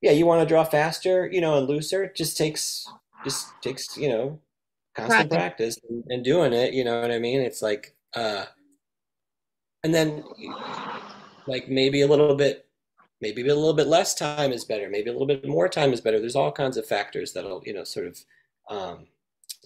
[0.00, 2.88] yeah you want to draw faster you know and looser it just takes
[3.24, 4.38] just takes you know
[4.94, 5.76] constant Practice.
[5.76, 8.44] practice and, and doing it you know what i mean it's like uh
[9.82, 10.22] and then
[11.46, 12.66] like maybe a little bit
[13.20, 16.00] maybe a little bit less time is better maybe a little bit more time is
[16.00, 18.18] better there's all kinds of factors that'll you know sort of
[18.70, 19.06] um,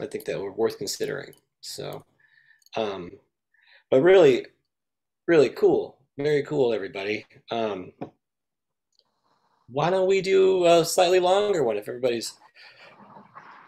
[0.01, 1.35] I think that were worth considering.
[1.61, 2.05] So,
[2.77, 3.13] um,
[3.91, 4.47] but really,
[5.27, 7.27] really cool, very cool, everybody.
[7.51, 7.93] Um,
[9.69, 12.35] why don't we do a slightly longer one if everybody's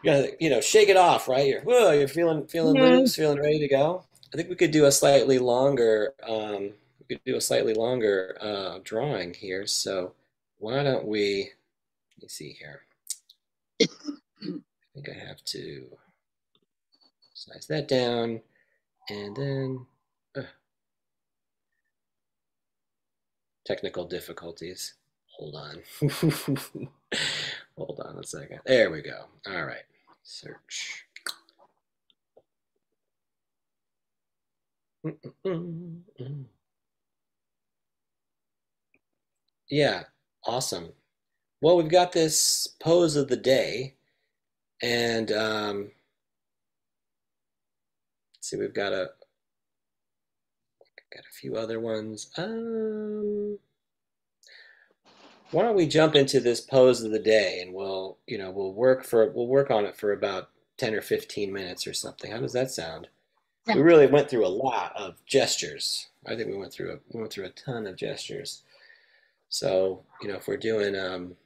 [0.02, 1.46] you gotta, you know, shake it off, right?
[1.46, 2.80] You're, whoa, you're feeling feeling Yeah.
[2.80, 4.04] loose, feeling ready to go.
[4.32, 6.14] I think we could do a slightly longer.
[6.22, 6.72] Um,
[7.08, 9.66] could do a slightly longer uh, drawing here.
[9.66, 10.14] So
[10.58, 11.50] why don't we?
[12.16, 12.82] Let me see here.
[13.82, 13.86] I
[14.94, 15.86] think I have to
[17.34, 18.40] size that down
[19.08, 19.86] and then
[20.36, 20.42] uh,
[23.64, 24.94] technical difficulties.
[25.36, 25.82] Hold on.
[27.76, 28.60] Hold on a second.
[28.66, 29.26] There we go.
[29.46, 29.84] All right.
[30.24, 31.04] Search.
[35.06, 36.44] Mm-mm-mm-mm.
[39.70, 40.04] Yeah,
[40.44, 40.92] awesome.
[41.60, 43.94] Well, we've got this pose of the day,
[44.82, 45.90] and um,
[48.34, 49.10] let's see, we've got a
[51.14, 52.30] got a few other ones.
[52.36, 53.58] Um,
[55.50, 58.72] why don't we jump into this pose of the day and we'll, you know, we'll
[58.72, 62.30] work for we'll work on it for about 10 or 15 minutes or something.
[62.30, 63.08] How does that sound?
[63.66, 66.08] We really went through a lot of gestures.
[66.26, 68.62] I think we went through a we went through a ton of gestures.
[69.48, 71.36] So, you know, if we're doing um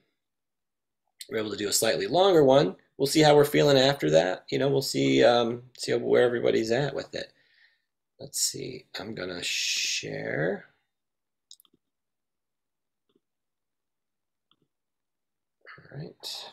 [1.30, 4.44] we're able to do a slightly longer one, we'll see how we're feeling after that.
[4.50, 7.32] You know, we'll see um see where everybody's at with it.
[8.20, 8.86] Let's see.
[9.00, 10.66] I'm to share
[15.92, 16.52] All right.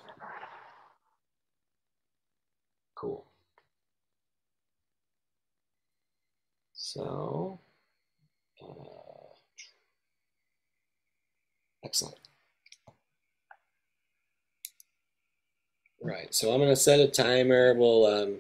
[2.94, 3.26] Cool.
[6.74, 7.60] So,
[8.62, 8.99] uh,
[11.84, 12.20] excellent.
[16.02, 17.74] Right, so I'm going to set a timer.
[17.74, 18.38] We'll, um,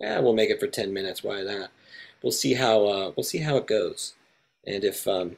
[0.00, 1.22] yeah, we'll make it for 10 minutes.
[1.22, 1.70] Why not?
[2.22, 4.14] We'll see how, uh, we'll see how it goes.
[4.66, 5.36] And if, um,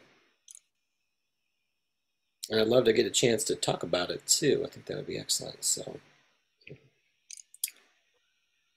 [2.51, 4.63] and I'd love to get a chance to talk about it too.
[4.65, 5.65] I think that would be excellent.
[5.65, 5.99] So,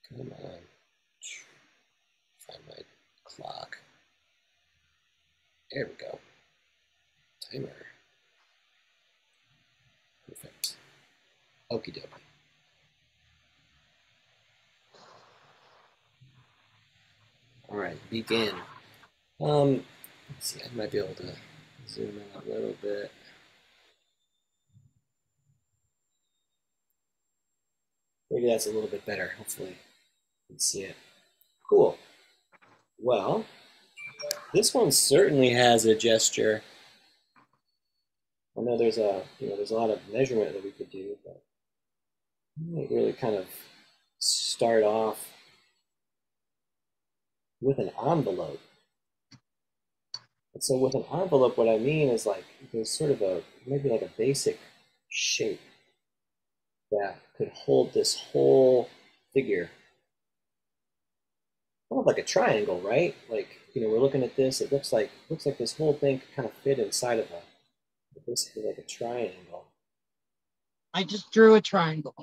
[0.08, 0.60] come on,
[2.46, 2.82] find my
[3.24, 3.78] clock.
[5.70, 6.18] There we go.
[7.50, 7.68] Timer.
[10.28, 10.76] Perfect.
[11.72, 12.22] Okie dokie.
[17.68, 18.54] All right, begin.
[19.40, 19.84] Um,
[20.30, 21.32] let's see, I might be able to
[21.86, 23.10] zoom in a little bit.
[28.30, 29.32] Maybe that's a little bit better.
[29.38, 29.76] Hopefully you
[30.48, 30.96] can see it.
[31.68, 31.98] Cool.
[32.98, 33.44] Well,
[34.52, 36.62] this one certainly has a gesture.
[38.58, 41.16] I know there's a you know there's a lot of measurement that we could do,
[41.24, 41.42] but
[42.90, 43.46] really kind of
[44.18, 45.28] start off
[47.60, 48.60] with an envelope.
[50.54, 53.88] And so with an envelope, what I mean is like there's sort of a maybe
[53.88, 54.58] like a basic
[55.08, 55.60] shape
[56.90, 58.88] that could hold this whole
[59.32, 59.70] figure.
[61.90, 63.14] Kind of like a triangle, right?
[63.30, 66.20] Like, you know, we're looking at this, it looks like looks like this whole thing
[66.20, 67.42] could kind of fit inside of a
[68.28, 69.66] basically like a triangle.
[70.94, 72.14] I just drew a triangle.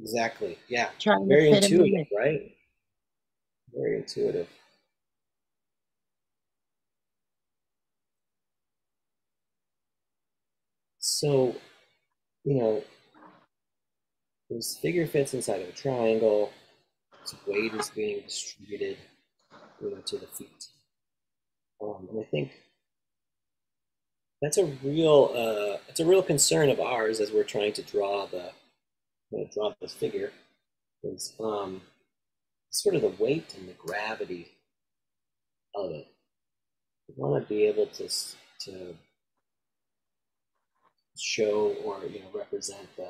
[0.00, 0.58] Exactly.
[0.68, 0.90] Yeah.
[0.98, 2.54] Trying Very fit in intuitive, right?
[3.74, 4.48] Very intuitive.
[10.98, 11.54] So,
[12.44, 12.82] you know,
[14.50, 16.50] this figure fits inside of a triangle.
[17.22, 18.96] Its weight is being distributed,
[19.80, 20.68] you know, to the feet.
[21.82, 22.52] Um, and I think
[24.42, 28.26] that's a real uh, it's a real concern of ours as we're trying to draw
[28.26, 28.50] the
[29.52, 30.32] draw this figure
[31.04, 31.80] is um,
[32.70, 34.48] sort of the weight and the gravity
[35.74, 36.06] of it.
[37.08, 38.94] We want to be able to to
[41.18, 43.08] show or you know represent the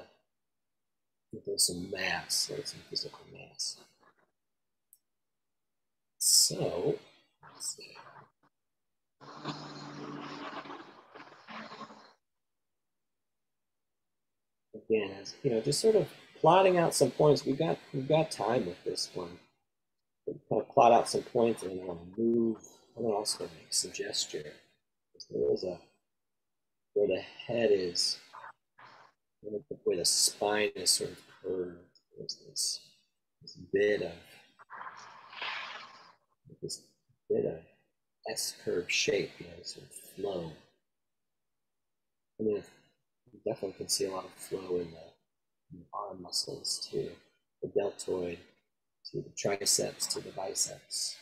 [1.46, 3.76] there's some mass, there's some physical mass.
[6.18, 6.98] So,
[7.42, 7.94] let's see.
[14.88, 15.10] Again,
[15.42, 16.08] you know, just sort of
[16.40, 17.44] plotting out some points.
[17.44, 19.38] We've got we've got time with this one.
[20.26, 22.56] We'll kind of plot out some points and um, then I want to move.
[22.96, 24.52] I'm to also make some gesture.
[25.30, 25.78] There is a
[26.94, 28.18] where the head is
[29.84, 31.78] where the spine is sort of curved.
[32.16, 32.80] There's this,
[33.42, 34.12] this bit of
[36.62, 36.82] this
[37.28, 37.58] bit of
[38.30, 40.52] S curve shape, you know, sort of flow.
[42.38, 42.62] You
[43.48, 45.06] definitely can see a lot of flow in the,
[45.72, 47.10] in the arm muscles too,
[47.62, 48.38] the deltoid
[49.10, 51.16] to the triceps to the biceps.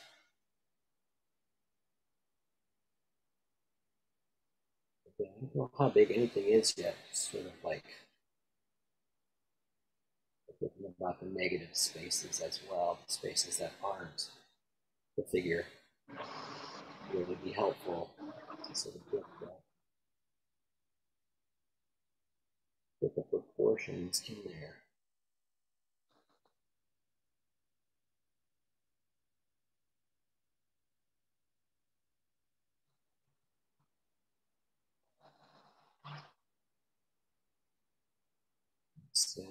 [5.18, 6.96] I don't know how big anything is yet.
[7.12, 7.84] Sort of like
[10.60, 14.30] thinking about the negative spaces as well, the spaces that aren't
[15.16, 15.64] the figure.
[17.14, 18.10] Would be helpful
[18.68, 19.46] to sort of get the,
[23.00, 24.76] get the proportions in there.
[39.12, 39.42] So,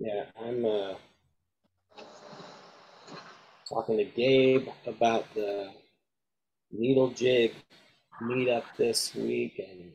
[0.00, 0.94] Yeah, I'm uh,
[3.68, 5.72] talking to Gabe about the
[6.72, 7.52] needle jig
[8.22, 9.92] meetup this week, and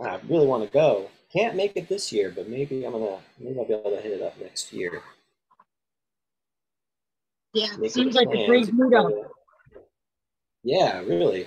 [0.00, 1.08] uh, I really want to go.
[1.32, 4.10] Can't make it this year, but maybe I'm gonna maybe I'll be able to hit
[4.12, 5.00] it up next year.
[7.54, 9.30] Yeah, Make seems it like a great meetup.
[10.64, 11.46] Yeah, really.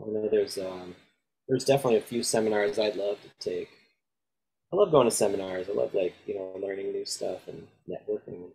[0.00, 0.94] I know there's um,
[1.48, 3.70] there's definitely a few seminars I'd love to take.
[4.72, 5.68] I love going to seminars.
[5.68, 8.52] I love like you know learning new stuff and networking and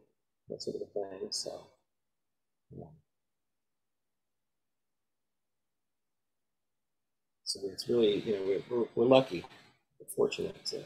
[0.50, 1.28] that sort of thing.
[1.32, 1.68] So,
[2.78, 2.86] yeah.
[7.44, 9.44] So it's really you know we're we're, we're lucky,
[10.00, 10.78] we're fortunate to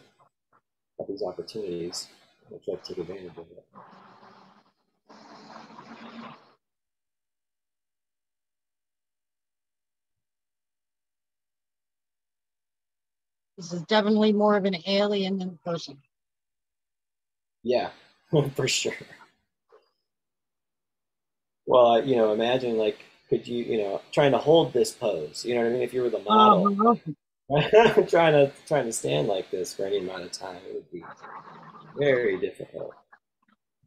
[1.00, 2.08] have these opportunities.
[2.50, 3.66] We'll try to take advantage of it.
[13.58, 15.98] This is definitely more of an alien than a person.
[17.64, 17.90] Yeah,
[18.56, 18.94] for sure.
[21.66, 23.00] Well, uh, you know, imagine like,
[23.30, 25.44] could you, you know, trying to hold this pose?
[25.44, 25.82] You know what I mean?
[25.82, 26.96] If you were the model, Uh-huh.
[28.10, 31.04] trying to trying to stand like this for any amount of time, it would be
[31.98, 32.94] very difficult.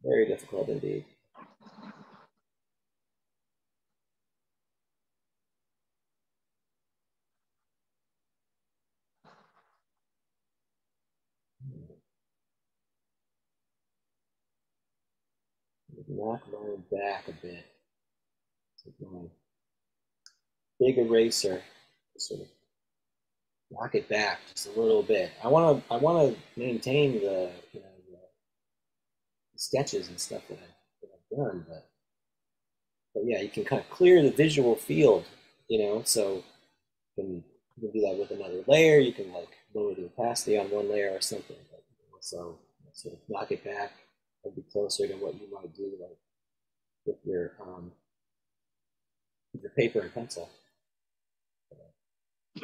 [0.03, 1.05] Very difficult indeed.
[16.13, 17.65] Knock mine back a bit.
[18.83, 19.21] Take my
[20.77, 21.61] big eraser,
[22.17, 22.47] sort of
[23.71, 25.31] knock it back just a little bit.
[25.41, 28.17] I want to I want to maintain the you know the,
[29.55, 30.67] sketches and stuff that, I,
[31.01, 31.89] that I've done, but
[33.13, 35.23] but yeah, you can kind of clear the visual field,
[35.69, 36.01] you know.
[36.03, 36.43] So
[37.15, 37.43] you can
[37.77, 38.99] you can do that with another layer.
[38.99, 41.55] You can like lower the opacity on one layer or something.
[41.71, 41.83] But,
[42.19, 42.59] so
[42.91, 43.93] sort of knock it back
[44.43, 46.17] and be closer to what you might do like
[47.05, 47.91] with your um
[49.53, 50.49] with your paper and pencil.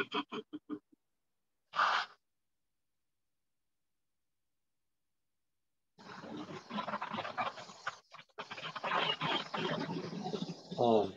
[10.79, 11.11] Um,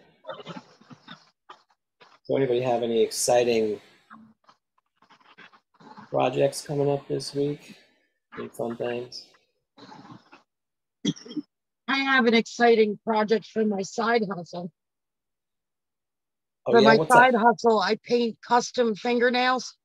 [2.23, 3.79] so anybody have any exciting
[6.09, 7.77] projects coming up this week?
[8.39, 9.27] Any fun things?
[12.09, 14.71] I have an exciting project for my side hustle.
[16.67, 17.35] Oh for yeah, my what's side that?
[17.35, 19.77] hustle, I paint custom fingernails.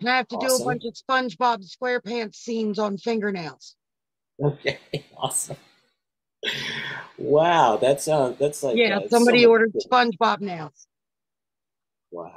[0.00, 3.76] And I have to do a bunch of SpongeBob SquarePants scenes on fingernails.
[4.42, 4.78] Okay,
[5.16, 5.56] awesome.
[7.18, 9.82] Wow, that sounds that's like yeah, uh, somebody much ordered fun.
[9.92, 10.86] SpongeBob nails.
[12.12, 12.32] Wow.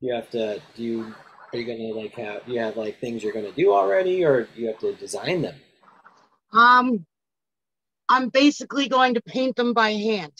[0.00, 1.14] You have to do you
[1.52, 4.60] are you gonna like have you have like things you're gonna do already or do
[4.60, 5.54] you have to design them?
[6.52, 7.06] Um,
[8.08, 10.32] I'm basically going to paint them by hand.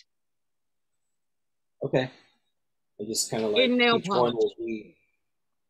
[1.83, 2.11] Okay.
[3.01, 4.35] I just kind of like In nail each one polish.
[4.35, 4.95] will be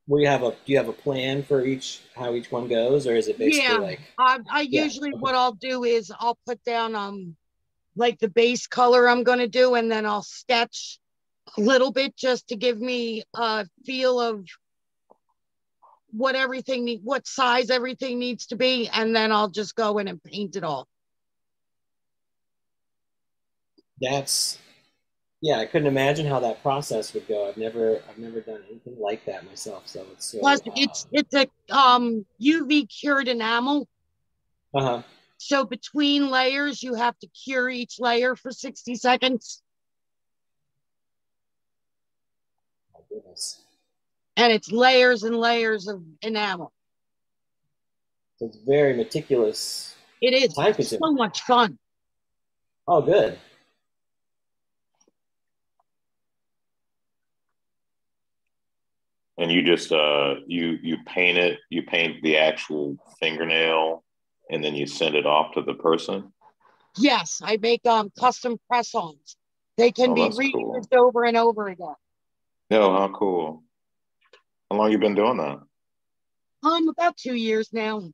[0.06, 3.06] will you have a do you have a plan for each how each one goes
[3.06, 3.80] or is it basically Yeah.
[3.80, 5.18] like I, I Yeah, usually okay.
[5.20, 7.36] what I'll do is I'll put down um
[7.96, 10.98] like the base color I'm gonna do, and then I'll sketch
[11.56, 14.44] a little bit just to give me a feel of
[16.12, 20.08] what everything need, what size everything needs to be, and then I'll just go in
[20.08, 20.88] and paint it all.
[24.02, 24.58] that's
[25.40, 27.48] yeah, I couldn't imagine how that process would go.
[27.48, 31.34] I've never I've never done anything like that myself, so it's so Plus, it's it's
[31.34, 33.88] a um UV cured enamel,
[34.74, 35.02] uh huh.
[35.38, 39.62] so between layers you have to cure each layer for 60 seconds,
[42.92, 43.62] My goodness.
[44.36, 46.72] And it's layers and layers of enamel.
[48.40, 49.94] It's very meticulous.
[50.20, 51.78] It is Time so much fun.
[52.88, 53.38] Oh good.
[59.38, 64.04] And you just uh you you paint it, you paint the actual fingernail
[64.50, 66.32] and then you send it off to the person.
[66.98, 69.36] Yes, I make um custom press-ons.
[69.78, 70.74] They can Oh, be that's cool.
[70.74, 71.94] reused over and over again.
[72.70, 73.62] No, how cool.
[74.72, 75.58] How long you been doing that?
[76.66, 78.10] Um, about two years now.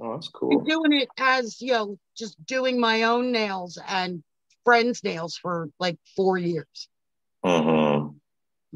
[0.00, 0.60] Oh, that's Been cool.
[0.60, 4.22] doing it as you know, just doing my own nails and
[4.64, 6.88] friends' nails for like four years.
[7.44, 8.16] Mm-hmm.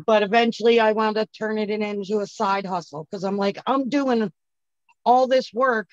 [0.05, 3.89] But eventually, I wound up turning it into a side hustle because I'm like, I'm
[3.89, 4.31] doing
[5.07, 5.89] all this work.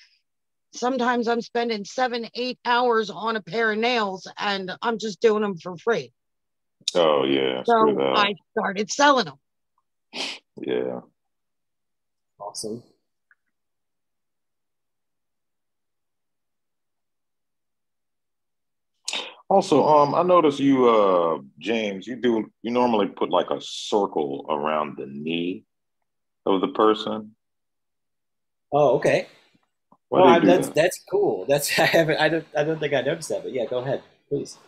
[0.74, 5.40] Sometimes I'm spending seven, eight hours on a pair of nails, and I'm just doing
[5.40, 6.12] them for free.
[6.94, 7.98] Oh yeah, So.
[8.14, 9.38] I started selling them.
[10.60, 11.00] yeah.
[12.46, 12.82] Awesome.
[19.48, 24.46] Also, um, I noticed you, uh, James, you do you normally put like a circle
[24.48, 25.64] around the knee
[26.46, 27.34] of the person.
[28.72, 29.26] Oh, okay.
[30.08, 30.74] Why Well, that's that?
[30.74, 31.44] that's cool.
[31.46, 34.02] That's I haven't I don't I don't think I noticed that, but yeah, go ahead,
[34.28, 34.58] please.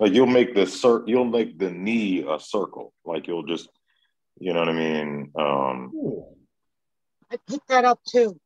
[0.00, 2.94] Like you'll make the cir- you'll make the knee a circle.
[3.04, 3.68] Like you'll just,
[4.40, 5.30] you know what I mean?
[5.38, 6.41] Um, Hmm.
[7.32, 8.38] I picked that up too.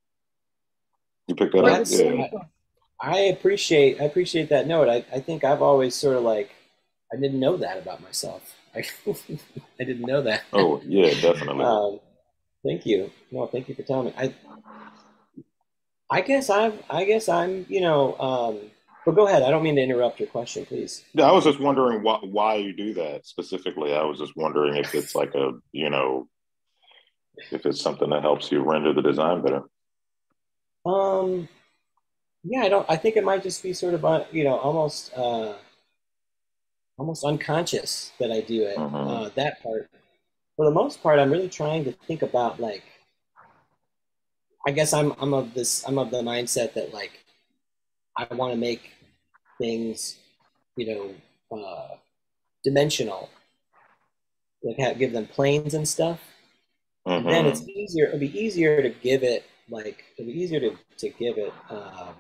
[1.27, 2.39] you picked that Where up, the yeah.
[3.01, 4.89] I appreciate I appreciate that note.
[4.89, 6.51] I, I think I've always sort of like
[7.13, 8.55] I didn't know that about myself.
[8.75, 8.85] I,
[9.81, 10.45] I didn't know that.
[10.53, 11.65] Oh yeah, definitely.
[11.65, 12.01] Um,
[12.65, 13.11] thank you.
[13.33, 14.15] No, thank you for telling me.
[14.17, 14.35] I
[16.09, 18.71] I guess I'm I guess I'm you know um,
[19.05, 19.43] but go ahead.
[19.43, 21.05] I don't mean to interrupt your question, please.
[21.13, 23.95] Yeah, I was just wondering why why you do that specifically.
[23.95, 26.29] I was just wondering if it's like a you know
[27.53, 29.63] if it's something that helps you render the design better.
[30.85, 31.49] Um,
[32.45, 32.87] yeah, I don't.
[32.89, 35.55] I think it might just be sort of, uh, you know, almost, uh,
[36.99, 38.77] almost unconscious that I do it.
[38.77, 39.11] Mhm.
[39.11, 39.91] Uh, that part.
[40.57, 42.85] For the most part, I'm really trying to think about like.
[44.69, 47.25] I guess I'm I'm of this I'm of the mindset that like,
[48.17, 48.93] I want to make
[49.59, 50.17] things,
[50.77, 50.87] you
[51.51, 51.97] know, uh,
[52.65, 53.29] dimensional.
[54.63, 56.21] Like have, give them planes and stuff
[57.07, 57.25] Mhm.
[57.29, 61.09] then it's easier it'll be easier to give it like it'll be easier to, to
[61.11, 62.15] give it um,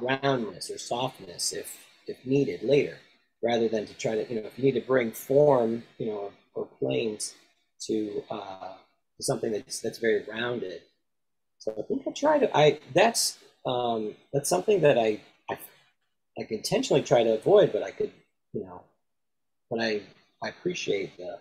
[0.00, 2.98] roundness or softness if if needed later
[3.42, 6.32] rather than to try to you know if you need to bring form you know
[6.54, 7.34] or planes
[7.80, 8.74] to uh,
[9.16, 10.82] to something that's that's very rounded
[11.58, 15.20] so i think i try to i that's um, that's something that I,
[15.50, 15.58] I
[16.38, 18.12] i intentionally try to avoid but i could
[18.52, 18.82] you know
[19.70, 20.02] but i
[20.42, 21.38] i appreciate the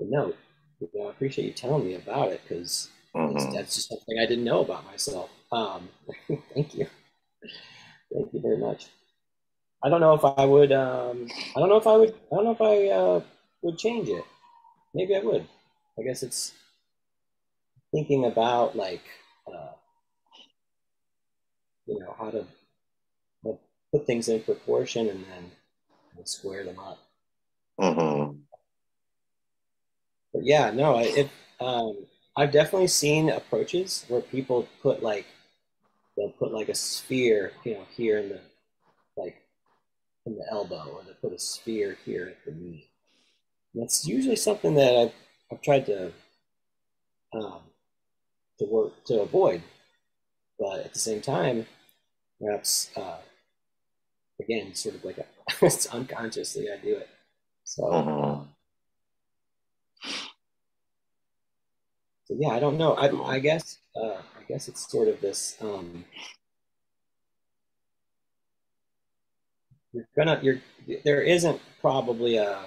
[0.00, 0.36] the note
[0.92, 3.52] you know, I appreciate you telling me about it because Mhm.
[3.54, 5.30] that's just something I didn't know about myself.
[5.52, 5.88] Um,
[6.54, 6.86] thank you,
[8.12, 8.86] thank you very much.
[9.84, 10.72] I don't know if I would.
[10.72, 12.10] Um, I don't know if I would.
[12.32, 13.20] I don't know if I uh,
[13.62, 14.24] would change it.
[14.94, 15.46] Maybe I would.
[15.98, 16.54] I guess it's
[17.92, 19.04] thinking about like
[19.46, 19.72] uh,
[21.86, 22.46] you know how to
[23.44, 23.58] how to
[23.92, 25.52] put things in proportion and then
[26.24, 26.98] square them up.
[27.78, 28.46] Mhm.
[30.34, 31.30] But yeah, no, it.
[31.60, 32.06] Um,
[32.36, 35.26] I've definitely seen approaches where people put like
[36.16, 38.40] they'll put like a sphere, you know, here in the
[39.16, 39.36] like
[40.26, 42.88] in the elbow, or they put a sphere here at the knee.
[43.74, 45.14] That's usually something that I've
[45.52, 46.12] I've tried to
[47.34, 47.60] um,
[48.58, 49.62] to work to avoid,
[50.58, 51.66] but at the same time,
[52.40, 53.18] perhaps uh,
[54.40, 55.24] again, sort of like a,
[55.62, 57.08] it's unconsciously I do it.
[57.64, 57.82] So.
[57.84, 58.53] Mhm.
[62.26, 62.94] So yeah, I don't know.
[62.94, 65.56] I I guess uh, I guess it's sort of this.
[65.60, 66.04] Um,
[69.92, 70.60] you're gonna you're
[71.04, 72.64] there isn't probably a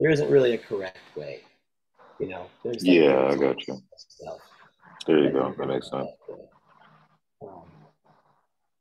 [0.00, 1.40] there isn't really a correct way.
[2.18, 3.82] You know, there's Yeah, I got you.
[3.96, 4.38] stuff
[5.06, 5.54] There you that go.
[5.58, 6.08] That makes sense.
[7.42, 7.62] um,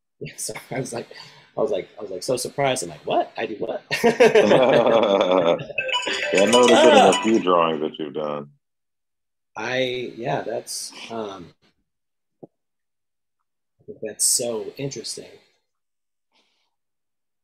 [0.19, 1.07] yeah, so I was like,
[1.57, 2.83] I was like, I was like so surprised.
[2.83, 3.31] I'm like, what?
[3.35, 3.83] I do what?
[4.03, 4.11] yeah,
[6.33, 8.49] I noticed it in a few drawings that you've done.
[9.55, 11.47] I yeah, that's um,
[13.81, 15.31] I think that's so interesting.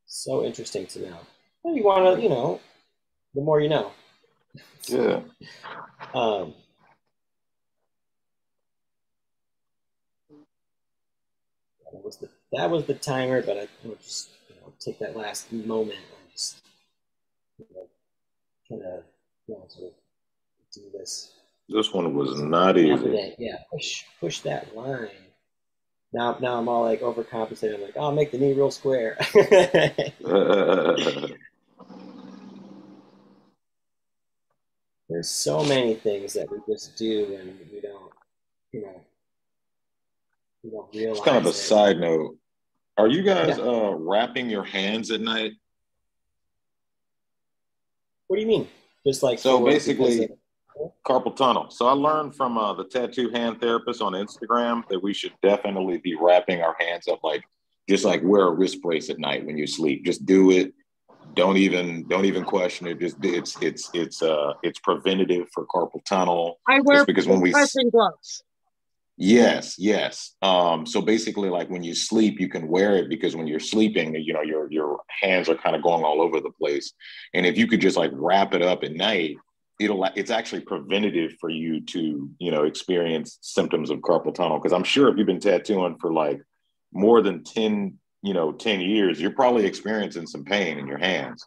[0.05, 1.17] So interesting to know.
[1.63, 2.59] Well, you want to, you know,
[3.33, 3.91] the more you know.
[4.87, 5.21] Yeah.
[6.13, 6.53] Um,
[11.91, 15.15] that was the that was the timer, but I will just you know take that
[15.17, 16.57] last moment and just
[17.59, 17.87] you know
[18.69, 19.03] kind of
[19.47, 19.93] you know sort of
[20.73, 21.31] do this
[21.69, 23.35] This one was not easy.
[23.37, 25.09] Yeah, push push that line.
[26.13, 27.75] Now now I'm all like overcompensating.
[27.75, 29.17] I'm like, oh, I'll make the knee real square.
[35.09, 38.11] There's so many things that we just do and we don't,
[38.71, 39.01] you know,
[40.63, 41.17] we don't realize.
[41.17, 41.53] It's kind of a it.
[41.53, 42.37] side note.
[42.97, 43.63] Are you guys Yeah.
[43.63, 45.53] uh, wrapping your hands at night?
[48.27, 48.67] What do you mean?
[49.05, 50.37] Just like So basically- because of-
[51.05, 51.69] Carpal tunnel.
[51.69, 55.97] So I learned from uh, the tattoo hand therapist on Instagram that we should definitely
[55.99, 57.43] be wrapping our hands up like
[57.87, 60.03] just like wear a wrist brace at night when you sleep.
[60.03, 60.73] Just do it.
[61.35, 62.99] Don't even don't even question it.
[62.99, 66.59] Just it's it's it's uh it's preventative for carpal tunnel.
[66.67, 68.43] I wear because when we- compression gloves.
[69.15, 70.35] Yes, yes.
[70.41, 74.15] Um, so basically, like when you sleep, you can wear it because when you're sleeping,
[74.15, 76.93] you know, your your hands are kind of going all over the place.
[77.33, 79.37] And if you could just like wrap it up at night,
[79.79, 84.57] it'll it's actually preventative for you to, you know, experience symptoms of carpal tunnel.
[84.57, 86.41] Because I'm sure if you've been tattooing for like
[86.91, 91.45] more than 10 you know, 10 years, you're probably experiencing some pain in your hands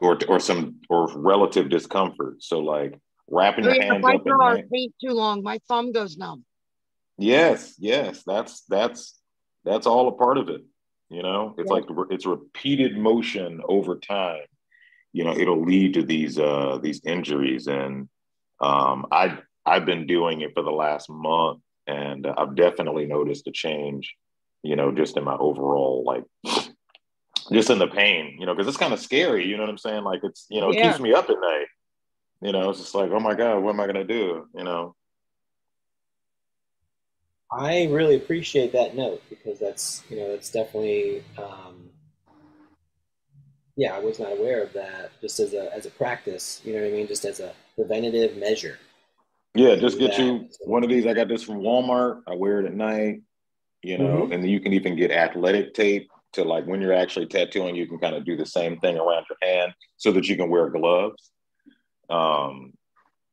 [0.00, 2.42] or or some or relative discomfort.
[2.42, 2.98] So like
[3.30, 6.44] wrapping your hands if up feet too long, my thumb goes numb.
[7.18, 9.18] Yes, yes, that's that's
[9.64, 10.62] that's all a part of it.
[11.08, 11.74] You know, it's Yeah.
[11.74, 14.44] like it's repeated motion over time.
[15.12, 18.08] You know, it'll lead to these uh these injuries, and
[18.60, 23.52] um, I I've been doing it for the last month, and I've definitely noticed a
[23.52, 24.14] change.
[24.62, 26.24] You know, just in my overall like,
[27.52, 28.36] just in the pain.
[28.38, 29.46] You know, because it's kind of scary.
[29.46, 30.04] You know what I'm saying?
[30.04, 30.90] Like it's you know it Yeah.
[30.90, 31.66] keeps me up at night.
[32.42, 34.46] You know, it's just like oh my god, what am I gonna do?
[34.54, 34.94] You know.
[37.50, 41.90] I really appreciate that note because that's you know that's definitely um,
[43.76, 46.80] yeah I was not aware of that just as a as a practice you know
[46.80, 48.78] what I mean just as a preventative measure
[49.54, 50.24] Yeah, just get Yeah.
[50.24, 51.06] you one of these.
[51.06, 52.22] I got this from Walmart.
[52.26, 53.22] I wear it at night,
[53.82, 54.34] you know, Mhm.
[54.34, 57.86] and then you can even get athletic tape to like when you're actually tattooing, you
[57.86, 60.68] can kind of do the same thing around your hand so that you can wear
[60.68, 61.32] gloves.
[62.10, 62.72] Um,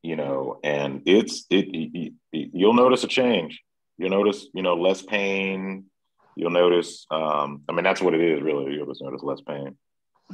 [0.02, 3.62] you know, and it's it, it, it- you'll notice a change.
[3.98, 5.86] You'll notice, you know, less pain.
[6.36, 7.06] You'll notice.
[7.12, 8.74] Um, I mean, that's what it is, really.
[8.74, 9.78] You'll just notice less pain.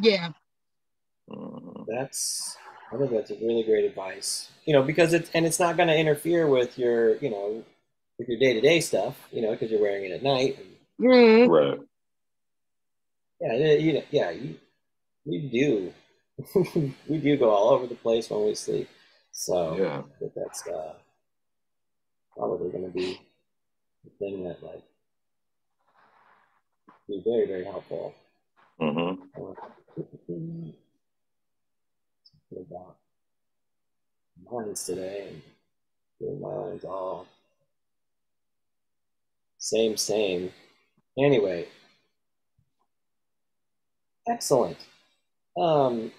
[0.02, 0.30] Yeah.
[1.30, 1.86] Mhm.
[1.88, 2.58] that's
[2.92, 5.90] I think that's a really great advice you know because it's and it's not going
[5.90, 7.64] to interfere with your you know
[8.18, 10.68] with your day to day stuff you know because you're wearing it at night and,
[11.00, 11.48] Mhm.
[11.48, 11.80] Right.
[13.42, 14.56] yeah it- you know, yeah you
[15.26, 15.94] we do
[17.08, 18.90] we do go all over the place when we sleep
[19.32, 20.00] so Yeah.
[20.00, 20.94] I think that's uh,
[22.36, 23.20] probably going to be
[24.04, 24.84] the thing that like
[27.08, 28.14] be very very helpful.
[28.80, 29.54] hmm Uh,
[32.58, 32.98] about
[34.52, 35.42] lines today and
[36.20, 37.28] doing my lines all
[39.58, 40.52] same same.
[41.18, 41.68] Anyway,
[44.28, 44.78] excellent.
[45.58, 46.12] Um,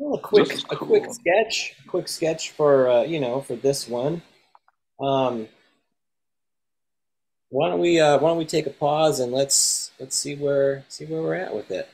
[0.00, 1.12] well, a quick is a quick cool.
[1.12, 4.22] sketch, quick sketch for uh, you know for this one.
[4.98, 5.46] Um,
[7.50, 10.84] why don't we uh, why don't we take a pause and let's let's see where
[10.88, 11.86] see where we're at with it.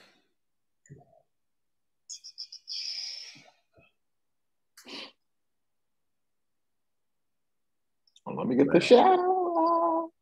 [8.24, 10.12] Well, let me get the shadow.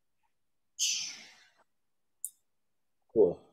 [3.13, 3.44] Cool.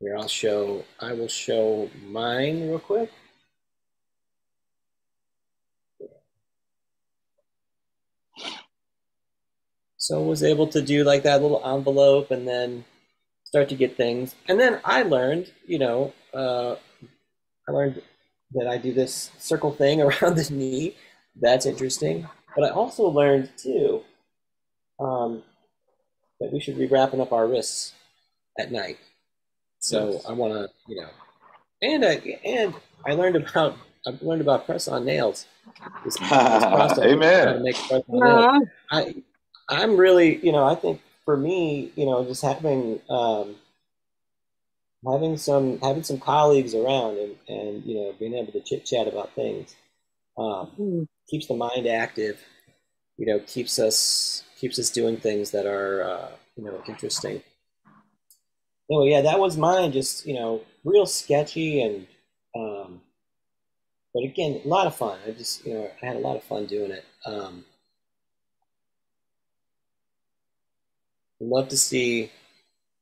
[0.00, 0.84] Here, I'll show.
[1.00, 3.10] I will show mine real quick.
[9.96, 12.84] So was able to do like that little envelope and then
[13.44, 14.34] start to get things.
[14.48, 16.76] And then I learned, you know, uh,
[17.68, 18.02] I learned
[18.52, 20.94] that I do this circle thing around the knee.
[21.34, 22.28] That's interesting.
[22.54, 24.02] But I also learned too
[25.00, 25.42] um,
[26.40, 27.92] that we should be wrapping up our wrists
[28.58, 28.98] at night.
[29.86, 30.26] So Yes.
[30.28, 31.08] I want to, you know,
[31.80, 32.14] and I
[32.44, 32.74] and
[33.06, 35.46] I learned about I learned about press on nails.
[36.04, 36.28] This, this
[36.98, 37.54] Amen.
[37.54, 38.46] to make press on nails.
[38.46, 38.60] Uh,
[38.90, 39.14] I
[39.68, 43.54] I'm really, you know, I think for me, you know, just having um,
[45.06, 49.06] having some having some colleagues around and and you know being able to chit chat
[49.06, 49.76] about things
[50.36, 52.40] um, mm, keeps the mind active.
[53.18, 57.40] You know, keeps us keeps us doing things that are uh, you know interesting.
[58.90, 59.92] Oh yeah, that was mine.
[59.92, 62.06] Just you know, real sketchy and
[62.56, 63.00] um,
[64.14, 65.18] but again, a lot of fun.
[65.26, 67.04] I just you know I had a lot of fun doing it.
[67.26, 67.64] Um,
[71.40, 72.30] love to see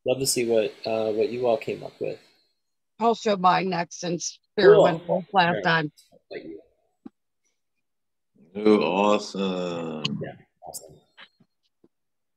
[0.07, 2.19] love to see what uh, what you all came up with.
[3.01, 4.85] I'll show mine next since Spirit Cool.
[4.85, 5.63] went full last Sure.
[5.63, 5.93] time.
[6.31, 6.61] Like you.
[8.57, 10.05] Oh, awesome.
[10.67, 10.95] Awesome.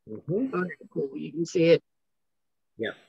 [0.09, 1.09] hmm All right, cool.
[1.15, 1.83] You can see it.
[2.79, 3.06] I'm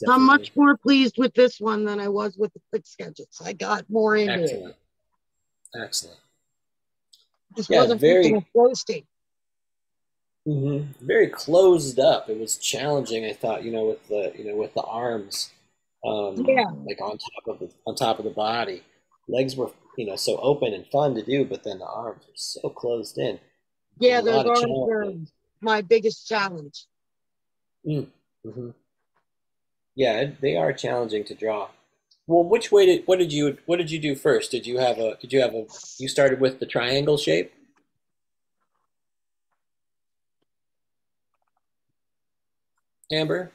[0.00, 0.14] Definitely.
[0.14, 3.28] I'm much more pleased with this one than I was with the quick sketches.
[3.44, 4.42] I got more into it.
[4.44, 4.74] excellent.
[5.74, 6.18] Excellent.
[7.56, 9.06] This Yeah, wasn't very- very roasting.
[10.44, 12.28] hmm Very closed up.
[12.28, 13.24] It was challenging.
[13.24, 15.50] I thought, you know, with the you know with the arms,
[16.04, 16.70] um, Yeah.
[16.84, 18.82] like on top of the on top of the body.
[19.28, 22.32] Legs were you know so open and fun to do, but then the arms were
[22.36, 23.40] so closed in.
[23.98, 25.14] Yeah, those arms were
[25.60, 26.86] my biggest challenge.
[27.84, 28.02] hmm
[29.96, 31.70] Yeah, they are challenging to draw.
[32.26, 34.50] Well, which way did what did you what did you do first?
[34.50, 35.66] Did you have a did you have a
[35.98, 37.52] you started with the triangle shape?
[43.10, 43.52] Amber?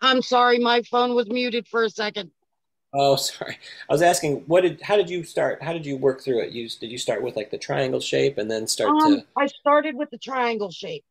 [0.00, 2.30] I'm sorry, my phone was muted for a second.
[2.94, 3.58] Oh, sorry.
[3.90, 5.62] I was asking what did how did you start?
[5.62, 6.52] How did you work through it?
[6.52, 9.46] You did you start with like the triangle shape and then start Um, to I
[9.46, 11.04] started with the triangle shape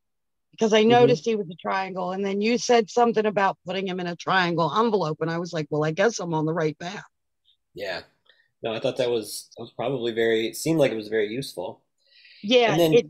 [0.52, 2.12] because I noticed he was a triangle.
[2.12, 5.18] And then you said something about putting him in a triangle envelope.
[5.22, 7.04] And I was like, well, I guess I'm on the right path.
[7.74, 8.02] Yeah.
[8.64, 10.48] No, I thought that was that was probably very.
[10.48, 11.84] It seemed like it was very useful.
[12.42, 13.08] Yeah, And then- it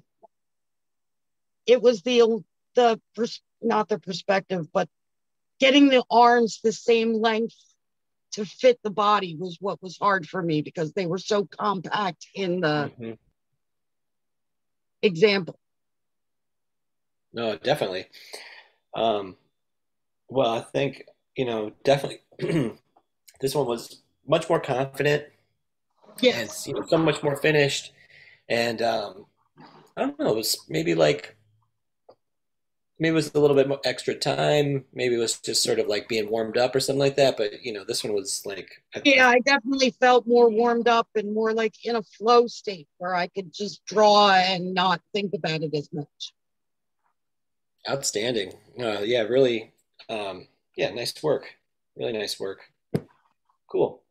[1.66, 2.44] it was the
[2.76, 4.90] the pers- not the perspective, but
[5.60, 7.56] getting the arms the same length
[8.34, 12.28] to fit the body was what was hard for me because they were so compact
[12.36, 13.18] in the Mhm.
[15.02, 15.58] example.
[17.38, 18.08] No, definitely.
[18.96, 19.38] Um,
[20.28, 21.04] well, I think
[21.36, 22.22] you know definitely
[23.40, 25.24] this one was much more confident
[26.20, 26.68] and Yes.
[26.68, 27.94] you know, so much more finished.
[28.50, 29.28] And um,
[29.96, 31.36] I don't know, it was maybe like
[32.98, 34.86] maybe it was a little bit more extra time.
[34.92, 37.38] Maybe it was just sort of like being warmed up or something like that.
[37.38, 41.08] But you know, this one was like I- Yeah, I definitely felt more warmed up
[41.14, 45.36] and more like in a flow state where I could just draw and not think
[45.36, 46.34] about it as much.
[47.90, 48.54] Outstanding.
[48.80, 49.74] Uh, yeah, really.
[50.10, 51.56] Um, yeah, nice work.
[51.96, 52.62] Really nice work.
[53.68, 54.02] Cool.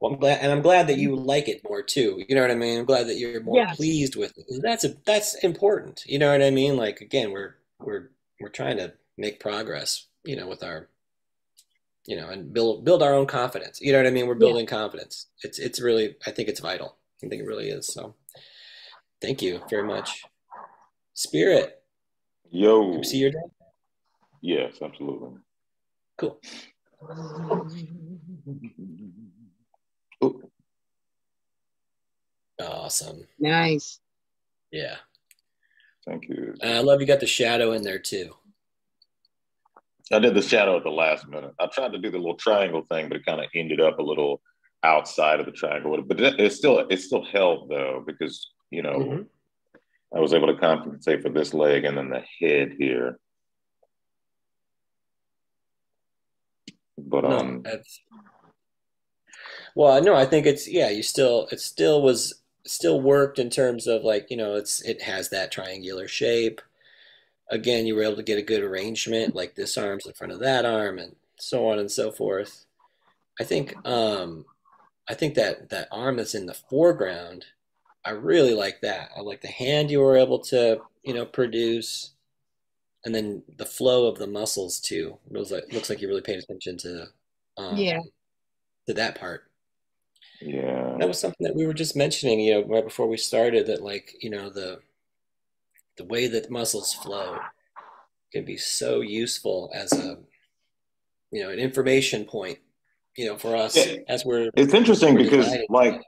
[0.00, 2.22] Well, I'm glad, and I'm glad that you like it more too.
[2.28, 2.80] You know what I mean?
[2.80, 3.76] I'm glad that you're more Yes.
[3.76, 4.46] pleased with it.
[4.60, 6.02] That's a that's important.
[6.06, 6.76] You know what I mean?
[6.76, 8.10] Like again, we're we're
[8.40, 10.06] we're trying to make progress.
[10.24, 10.88] You know, with our,
[12.06, 13.80] you know, and build build our own confidence.
[13.80, 14.26] You know what I mean?
[14.26, 14.38] We're Yeah.
[14.40, 15.26] building confidence.
[15.44, 16.96] It's it's really I think it's vital.
[17.24, 17.86] I think it really is.
[17.86, 18.16] So,
[19.20, 20.24] thank you very much,
[21.14, 21.81] Spirit.
[22.52, 22.92] Yo.
[22.92, 23.38] Do you see your day.
[24.42, 25.38] Yes, absolutely.
[26.18, 26.38] Cool.
[30.22, 30.42] Ooh,
[32.60, 33.26] Awesome.
[33.38, 34.00] Nice.
[34.70, 34.96] Yeah.
[36.06, 36.54] thank you.
[36.60, 38.34] And I love you got the shadow in there too.
[40.12, 41.52] I did the shadow at the last minute.
[41.58, 44.02] I tried to do the little triangle thing, but it kind of ended up a
[44.02, 44.42] little
[44.82, 46.00] outside of the triangle.
[46.02, 49.26] But it, it still it still held though because you know Mhm.
[50.14, 53.18] I was able to compensate for this leg and then the head here.
[56.98, 58.00] But No, um, that's
[59.74, 63.86] well, no, I think it's yeah, you still it still was still worked in terms
[63.86, 66.60] of like, you know, it's it has that triangular shape.
[67.50, 70.40] Again, you were able to get a good arrangement, like this arm's in front of
[70.40, 72.66] that arm and so on and so forth.
[73.40, 74.44] I think um
[75.08, 77.46] I think that that arm that's in the foreground,
[78.04, 79.10] I really like that.
[79.16, 82.10] I like the hand you were able to, you know, produce.
[83.04, 85.18] and then the flow of the muscles too.
[85.30, 87.06] It was like looks like you really paid attention to
[87.58, 87.98] um, Yeah.
[88.86, 89.50] to that part.
[90.40, 93.66] yeah, That was something that we were just mentioning, you know, right before we started.
[93.66, 94.80] That like you know the
[95.96, 97.38] the way that muscles flow
[98.32, 100.18] can be so useful as a
[101.32, 102.58] you know an information point,
[103.16, 103.96] you know, for us Yeah.
[104.08, 106.02] as we're it's interesting we're because like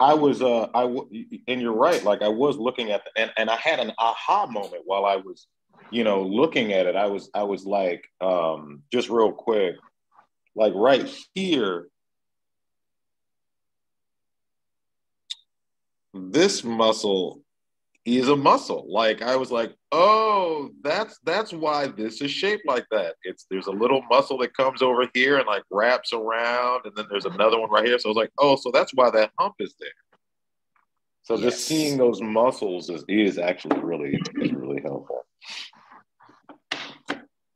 [0.00, 3.32] I was uh I w- and you're right like I was looking at the, and
[3.36, 5.46] and I had an aha moment while I was
[5.90, 6.96] you know looking at it.
[6.96, 9.76] I was I was like um just real quick
[10.54, 11.88] like right here
[16.14, 17.42] this muscle
[18.04, 18.86] is a muscle.
[18.88, 23.14] Like I was like oh that's that's why this is shaped like that.
[23.22, 27.06] It's there's a little muscle that comes over here and like wraps around and then
[27.10, 27.98] there's another one right here.
[27.98, 29.90] So I was like oh so that's why that hump is there.
[31.22, 35.26] So just seeing those muscles is, is actually really is really helpful.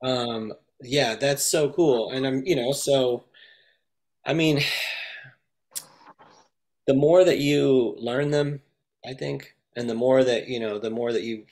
[0.04, 0.52] Um,
[0.82, 2.10] yeah, that's so cool.
[2.10, 3.24] And I'm, you know, so
[4.26, 4.60] I mean,
[6.86, 8.60] the more that you learn them,
[9.06, 11.44] I think, and the more that, you know, the more that you,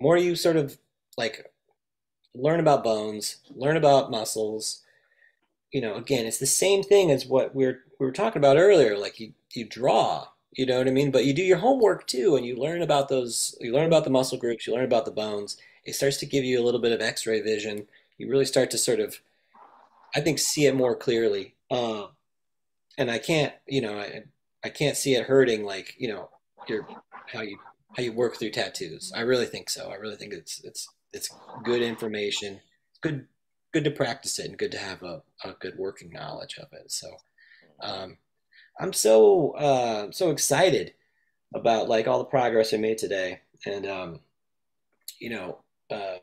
[0.00, 0.78] more you sort of
[1.16, 1.50] like
[2.34, 4.82] learn about bones, learn about muscles,
[5.72, 8.98] you know, again, it's the same thing as what we're we were talking about earlier.
[8.98, 11.10] Like you you draw, you know what I mean?
[11.10, 14.10] But you do your homework too, and you learn about those, you learn about the
[14.10, 15.56] muscle groups, you learn about the bones.
[15.84, 17.86] It starts to give you a little bit of X-ray vision.
[18.18, 19.20] You really start to sort of,
[20.14, 21.54] I think, see it more clearly.
[21.70, 22.08] Um,
[22.98, 24.24] and I can't, you know, I
[24.62, 26.28] I can't see it hurting like, you know,
[26.68, 26.86] your
[27.32, 27.58] how you
[27.96, 29.12] how you work through tattoos.
[29.14, 29.90] I really think so.
[29.90, 31.30] I really think it's it's it's
[31.62, 32.60] good information.
[32.90, 33.26] It's good
[33.72, 36.90] good to practice it and good to have a, a good working knowledge of it.
[36.90, 37.08] So
[37.80, 38.18] um,
[38.78, 40.94] I'm so uh, so excited
[41.54, 44.20] about like all the progress we made today, and um,
[45.18, 45.58] you know,
[45.90, 46.16] uh,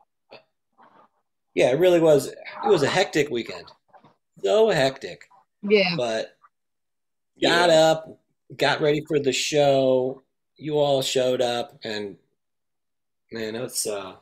[1.54, 2.28] yeah, it really was.
[2.28, 3.66] It was a hectic weekend,
[4.44, 5.26] so hectic.
[5.62, 5.96] Yeah.
[5.98, 6.36] But
[7.42, 8.20] got up,
[8.56, 10.24] got ready for the show.
[10.60, 12.18] You all showed up, and
[13.32, 14.16] man, it's uh,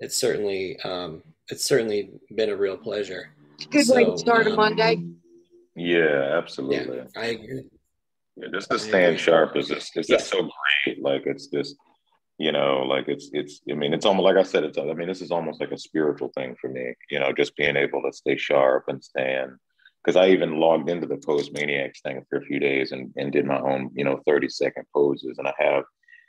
[0.00, 3.30] it's certainly um, it's certainly been a real pleasure.
[3.70, 5.02] Good way to start a um, Monday.
[5.76, 7.64] yeah absolutely I agree.
[8.36, 10.48] Yeah, just to I stand sharp is just it's just so
[10.84, 11.02] great.
[11.02, 11.76] Like it's just
[12.38, 13.60] You know, like it's it's.
[13.70, 14.64] I mean, it's almost like I said.
[14.64, 14.76] It's.
[14.76, 16.94] I mean, this is almost like a spiritual thing for me.
[17.10, 19.52] You know, just being able to stay sharp and stand.
[20.04, 23.32] Because I even logged into the Pose Maniacs thing for a few days and, and
[23.32, 25.38] did my own, you know, 30 second poses.
[25.38, 25.84] And I have,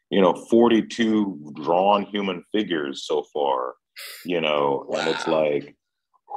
[0.09, 3.73] you know, 42 drawn human figures so far,
[4.23, 4.99] you know, wow.
[4.99, 5.75] and it's like,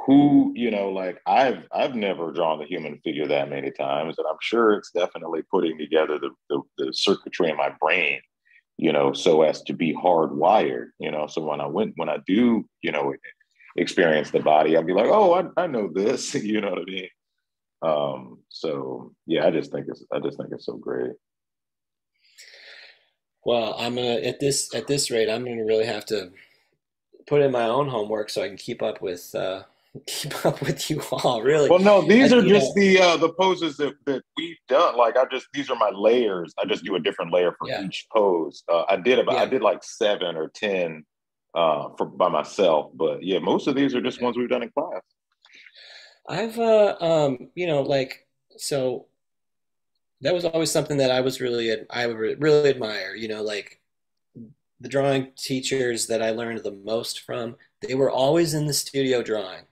[0.05, 4.27] who you know like i've i've never drawn the human figure that many times and
[4.27, 8.19] i'm sure it's definitely putting together the, the, the circuitry in my brain
[8.77, 12.17] you know so as to be hardwired you know so when i went when i
[12.25, 13.13] do you know
[13.75, 16.85] experience the body i'll be like oh i, I know this you know what i
[16.85, 17.09] mean
[17.81, 21.11] um so yeah i just think it's i just think it's so great.
[23.45, 26.31] Well i'm gonna at this at this rate i'm gonna really have to
[27.27, 29.63] put in my own homework so i can keep up with uh
[30.07, 31.69] keep up with you all really.
[31.69, 32.81] Well no these are just know.
[32.81, 34.95] the uh the poses that, that we've done.
[34.95, 36.53] Like i just these are my layers.
[36.59, 37.83] I just do a different layer for yeah.
[37.83, 38.63] each pose.
[38.71, 39.41] Uh, i did about yeah.
[39.41, 41.03] i did like seven or ten
[41.55, 44.69] uh for by myself but yeah most of these are just ones we've done in
[44.69, 45.01] class
[46.29, 48.27] i've uh um you know like
[48.57, 49.05] so
[50.21, 53.81] that was always something that i was really i really admire you know like
[54.79, 59.21] the drawing teachers that i learned the most from they were always in the studio
[59.21, 59.65] drawing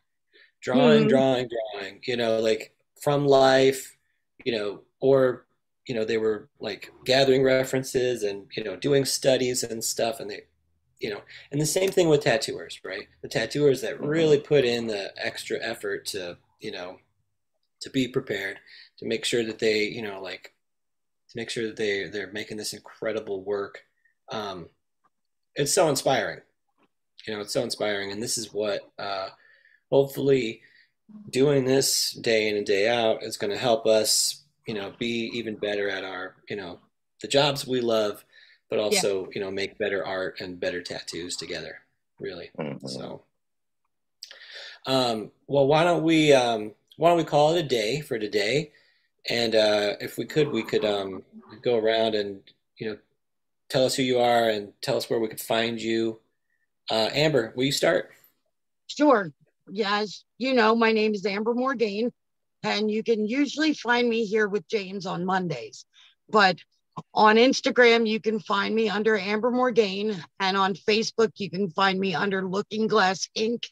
[0.61, 1.09] drawing, mm-hmm.
[1.09, 3.95] drawing, drawing, you know, like from life,
[4.43, 5.45] you know, or,
[5.87, 10.19] you know, they were like gathering references and, you know, doing studies and stuff.
[10.19, 10.41] And they,
[10.99, 11.21] you know,
[11.51, 13.07] and the same thing with tattooers, right?
[13.21, 14.07] The tattooers that mm-hmm.
[14.07, 16.97] really put in the extra effort to, you know,
[17.81, 18.59] to be prepared,
[18.97, 20.53] to make sure that they, you know, like,
[21.29, 23.83] to make sure that they, they're making this incredible work.
[24.31, 24.67] Um,
[25.55, 26.41] it's so inspiring.
[27.27, 28.11] You know, it's so inspiring.
[28.11, 29.29] And this is what, uh,
[29.91, 30.61] hopefully
[31.29, 35.31] doing this day in and day out is going to help us you know be
[35.33, 36.79] even better at our you know
[37.21, 38.23] the jobs we love
[38.69, 39.31] but also yeah.
[39.35, 41.79] you know make better art and better tattoos together
[42.19, 42.85] really mm-hmm.
[42.85, 43.21] so
[44.87, 48.71] um well why don't we um why don't we call it a day for today?
[49.29, 51.23] And uh if we could we could um
[51.61, 52.41] go around and
[52.77, 52.97] you know
[53.69, 56.19] tell us who you are and tell us where we could find you.
[56.89, 58.11] Uh amber will you start?
[58.87, 59.31] Sure.
[59.69, 62.11] Yes, you know, my name is Amber Morgaine,
[62.63, 65.85] and you can usually find me here with James on Mondays.
[66.29, 66.57] But
[67.13, 71.99] on Instagram, you can find me under Amber Morgaine, and on Facebook, you can find
[71.99, 73.63] me under Looking Glass Inc.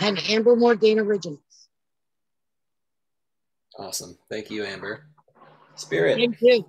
[0.00, 1.40] and Amber Morgaine Originals.
[3.78, 4.18] Awesome.
[4.30, 5.06] Thank you, Amber.
[5.74, 6.16] Spirit.
[6.16, 6.64] Thank you.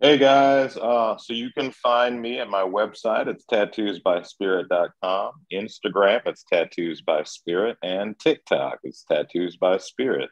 [0.00, 3.26] Hey guys, uh, so you can find me at my website.
[3.26, 5.32] It's tattoosbyspirit.com.
[5.52, 10.30] Instagram, it's tattoos by spirit, and TikTok, it's tattoos by spirit.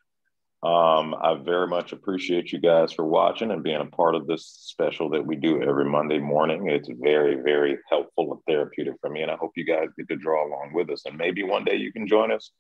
[0.67, 4.47] Um, I very much appreciate you guys for watching and being a part of this
[4.47, 6.69] special that we do every Monday morning.
[6.69, 10.17] It's very, very helpful and therapeutic for me, and I hope you guys get to
[10.17, 11.05] draw along with us.
[11.07, 12.51] And maybe one day you can join us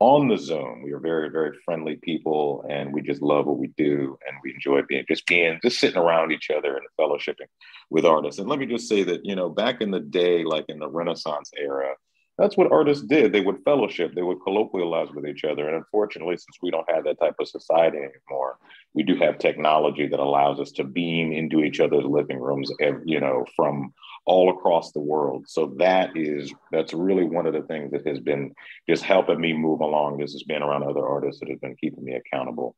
[0.00, 0.82] on the Zoom.
[0.82, 4.54] We are very, very friendly people, and we just love what we do, and we
[4.54, 7.46] enjoy being just being just sitting around each other and fellowshipping
[7.90, 8.40] with artists.
[8.40, 10.88] And let me just say that you know, back in the day, like in the
[10.90, 11.94] Renaissance era,
[12.42, 13.32] that's what artists did.
[13.32, 15.68] They would fellowship, they would colloquialize with each other.
[15.68, 18.58] And unfortunately, since we don't have that type of society anymore,
[18.94, 22.68] we do have technology that allows us to beam into each other's living rooms,
[23.04, 23.94] you know, from
[24.26, 25.44] all across the world.
[25.46, 28.52] So that is that's really one of the things that has been
[28.88, 30.18] just helping me move along.
[30.18, 32.74] This has been around other artists that have been keeping me accountable.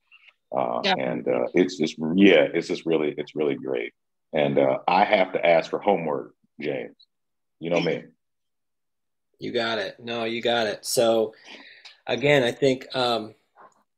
[0.55, 0.95] Uh, yeah.
[0.99, 3.95] And uh, it's just yeah, it's just really it's really great.
[4.35, 6.97] And uh, I have to ask for homework, James.
[7.61, 8.03] You know me.
[9.45, 10.01] You got it.
[10.01, 10.87] No, you got it.
[10.87, 11.35] So
[12.07, 13.35] again, I think, um,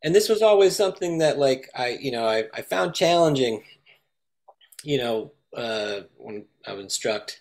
[0.02, 3.62] and this was always something that like I, you know, I, I found challenging,
[4.82, 7.40] you know, uh, when I would instruct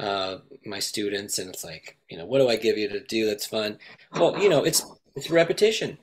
[0.00, 3.26] uh, my students, and it's like, you know, what do I give you to do
[3.26, 3.78] that's fun?
[4.14, 4.84] Well, you know, it's
[5.14, 5.98] it's repetition.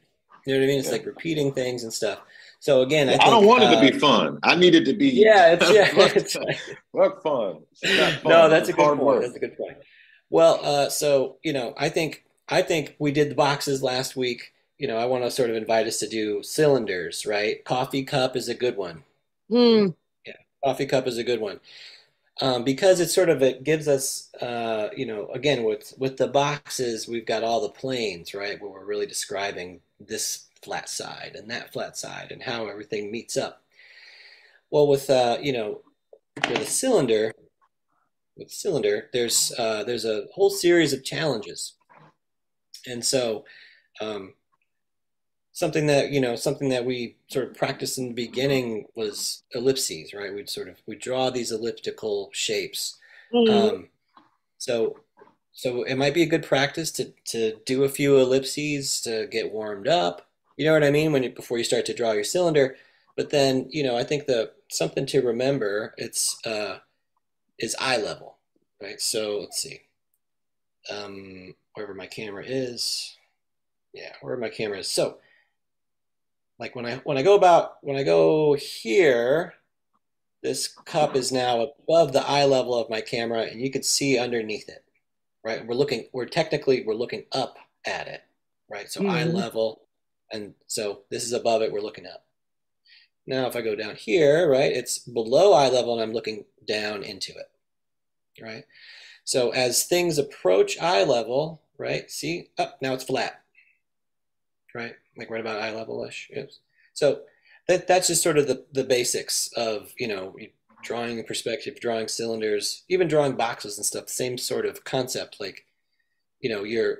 [0.45, 0.79] You know what I mean?
[0.79, 2.19] It's like repeating things and stuff.
[2.59, 4.39] So again, I, think, I don't want it to be uh, fun.
[4.43, 6.45] I need it to be yeah, it's, yeah, it's fun.
[7.21, 7.59] fun.
[8.23, 8.99] No, that's a good point.
[8.99, 9.21] Work.
[9.23, 9.77] That's a good point.
[10.29, 14.53] Well, uh, so you know, I think I think we did the boxes last week.
[14.77, 17.63] You know, I want to sort of invite us to do cylinders, right?
[17.65, 19.03] Coffee cup is a good one.
[19.51, 19.95] Mm.
[20.25, 20.33] Yeah,
[20.63, 21.59] coffee cup is a good one.
[22.39, 26.27] Um, because it sort of it gives us, uh, you know, again with with the
[26.27, 31.49] boxes, we've got all the planes, right, where we're really describing this flat side and
[31.49, 33.63] that flat side and how everything meets up.
[34.69, 35.81] Well, with uh, you know,
[36.49, 37.33] with a cylinder,
[38.37, 41.73] with cylinder, there's uh, there's a whole series of challenges,
[42.87, 43.45] and so
[44.01, 44.33] um,
[45.51, 50.13] something that you know something that we sort of practiced in the beginning was ellipses
[50.13, 50.33] right?
[50.33, 52.97] We'd sort of we draw these elliptical shapes.
[53.33, 53.49] Mhm.
[53.49, 53.89] um,
[54.57, 54.99] so
[55.53, 59.51] so it might be a good practice to to do a few ellipses to get
[59.51, 60.29] warmed up.
[60.57, 61.11] You know what i mean?
[61.11, 62.75] When you, before you start to draw your cylinder.
[63.15, 66.79] But then you know i think the something to remember it's uh
[67.59, 68.37] is eye level
[68.81, 69.81] right so let's see
[70.91, 73.17] um wherever my camera is
[73.93, 75.17] yeah wherever my camera is so
[76.59, 79.53] like when I when I go about when I go here,
[80.41, 84.17] this cup is now above the eye level of my camera, and you can see
[84.17, 84.83] underneath it.
[85.43, 85.65] Right?
[85.65, 86.07] We're looking.
[86.13, 88.23] We're technically we're looking up at it.
[88.69, 88.89] Right?
[88.89, 89.33] So eye Mhm.
[89.33, 89.87] level,
[90.31, 91.71] and so this is above it.
[91.71, 92.25] We're looking up.
[93.27, 97.03] Now, if I go down here, right, it's below eye level, and I'm looking down
[97.03, 97.49] into it.
[98.41, 98.65] Right?
[99.23, 102.09] So as things approach eye level, right?
[102.09, 103.41] See, up now it's flat
[104.77, 104.95] right?
[105.17, 106.29] Like right about eye level-ish.
[106.33, 106.59] Yes.
[106.93, 107.21] So
[107.67, 110.35] that that's just sort of the the basics of you know
[110.83, 114.07] drawing in perspective, drawing cylinders, even drawing boxes and stuff.
[114.07, 115.37] Same sort of concept.
[115.39, 115.65] Like
[116.39, 116.99] you know you're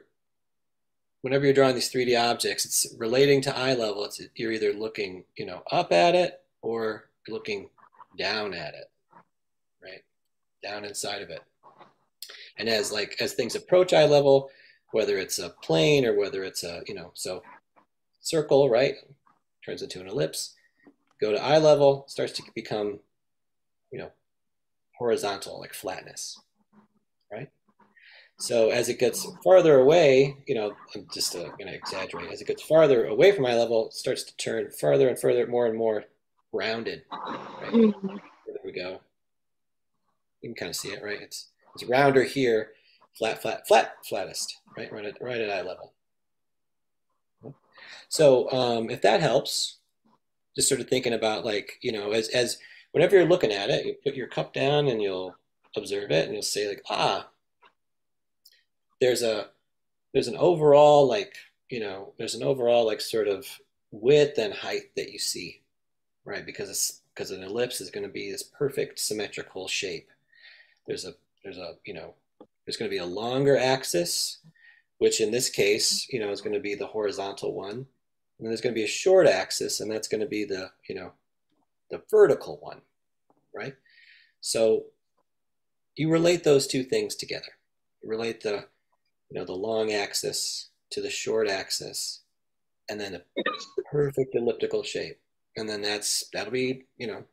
[1.22, 4.06] whenever you're drawing these 3D objects, it's relating to eye level.
[4.06, 7.70] It's you're either looking you know up at it or looking
[8.18, 8.90] down at it?
[10.68, 11.42] Down inside of it.
[12.58, 14.50] And as like as things approach eye level,
[14.92, 17.42] whether it's a plane or whether it's a you know so
[18.20, 18.96] circle, right?
[19.66, 20.56] Turns into an ellipse.
[21.22, 23.00] Go to eye level, starts to become,
[23.92, 24.12] you know,
[24.98, 26.40] horizontal, like flatness,
[27.32, 27.50] right?
[28.38, 32.32] So as it gets farther away, you know, I'm just uh, going to exaggerate.
[32.32, 35.48] As it gets farther away from eye level, it starts to turn further and further,
[35.48, 36.04] more and more
[36.52, 37.04] rounded.
[37.62, 37.74] Right?
[37.74, 38.20] Mhm.
[38.46, 39.00] There we go.
[40.42, 41.22] You can kind of see it, right?
[41.22, 42.72] It's it's rounder here,
[43.18, 44.92] flat, flat, flat, flattest, right?
[44.92, 45.94] Right at right at eye level.
[48.10, 49.78] So um, if that helps,
[50.56, 52.58] just sort of thinking about like, you know, as as
[52.92, 55.36] whenever you're looking at it, you put your cup down and you'll
[55.76, 57.28] observe it and you'll say like, ah,
[59.00, 59.50] there's a
[60.14, 61.36] there's an overall like,
[61.70, 63.46] you know, there's an overall like sort of
[63.92, 65.62] width and height that you see,
[66.26, 66.46] right?
[66.46, 70.10] Because it's because an ellipse is going to be this perfect symmetrical shape.
[70.88, 72.14] There's a there's a, you know,
[72.66, 74.40] there's going to be a longer axis,
[74.98, 77.72] which in this case, you know, is going to be the horizontal one.
[77.72, 80.72] And then there's going to be a short axis, and that's going to be the,
[80.88, 81.14] you know,
[81.90, 82.82] the vertical one,
[83.56, 83.76] right?
[84.42, 84.86] So
[85.96, 87.58] you relate those two things together.
[88.04, 88.66] You relate the,
[89.30, 92.22] you know, the long axis to the short axis,
[92.90, 93.22] and then a
[93.92, 95.20] perfect elliptical shape.
[95.56, 97.24] And then that's that'll be, you know,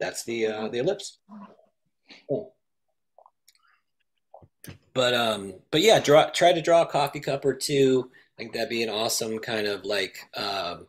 [0.00, 1.18] that's the uh, the ellipse.
[4.94, 8.10] But um, but yeah, draw try to draw a coffee cup or two.
[8.38, 10.86] I think that'd be an awesome kind of like um,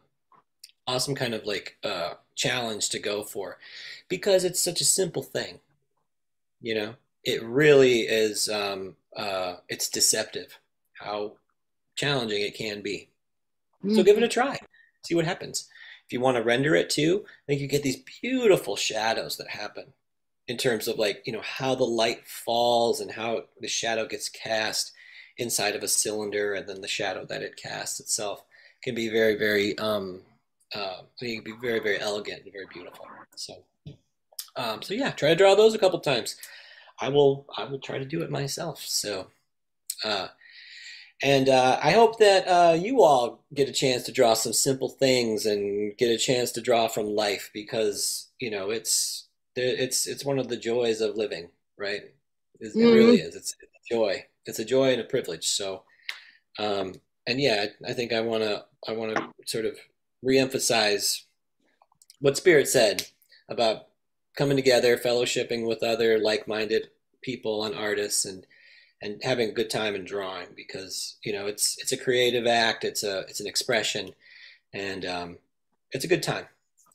[0.87, 3.57] awesome kind of like uh, challenge to go for
[4.07, 5.59] because it's such a simple thing.
[6.61, 6.93] You know,
[7.23, 8.49] it really is.
[8.49, 10.59] Um, uh, it's deceptive
[10.93, 11.33] how
[11.95, 13.09] challenging it can be.
[13.93, 14.59] So give it a try.
[15.03, 15.69] See what happens.
[16.05, 19.49] If you want to render it too, I think you get these beautiful shadows that
[19.49, 19.93] happen
[20.47, 24.29] in terms of like, you know, how the light falls and how the shadow gets
[24.29, 24.91] cast
[25.37, 28.43] inside of a cylinder and then the shadow that it casts itself
[28.83, 30.21] can be very, very, um,
[30.73, 33.07] uh, it can be very, very elegant and very beautiful.
[33.35, 33.53] So,
[34.55, 36.35] um, so yeah, try to draw those a couple times.
[36.99, 38.81] I will, I will try to do it myself.
[38.81, 39.27] So,
[40.03, 40.29] uh,
[41.21, 44.89] and uh, I hope that uh, you all get a chance to draw some simple
[44.89, 49.26] things and get a chance to draw from life because you know it's
[49.61, 52.01] it's it's one of the joys of living, right?
[52.59, 53.35] It, it really is.
[53.35, 54.25] It's, a joy.
[54.45, 55.47] It's a joy and a privilege.
[55.47, 55.83] So,
[56.59, 56.93] um,
[57.27, 59.77] and yeah, I, I think I want to I want to sort of
[60.25, 61.23] reemphasize
[62.19, 63.07] what Spirit said
[63.49, 63.87] about
[64.35, 66.89] coming together, fellowshipping with other like-minded
[67.21, 68.45] people and artists, and
[69.01, 72.83] and having a good time in drawing because you know it's it's a creative act
[72.83, 74.11] it's a it's an expression
[74.73, 75.37] and um,
[75.91, 76.45] it's a good time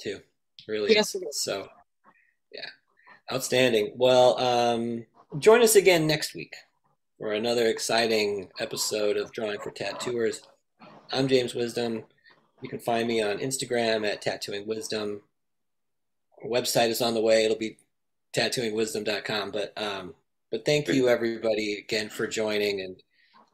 [0.01, 0.20] too
[0.66, 1.40] really Yes, it is.
[1.40, 1.68] so
[3.32, 5.06] outstanding well um,
[5.38, 6.54] join us again next week
[7.18, 10.42] for another exciting episode of drawing for tattooers
[11.12, 12.04] i'm james wisdom
[12.60, 15.22] you can find me on instagram at tattooing wisdom
[16.42, 17.78] Our website is on the way it'll be
[18.34, 20.14] tattooingwisdom.com but um,
[20.50, 23.02] but thank you everybody again for joining and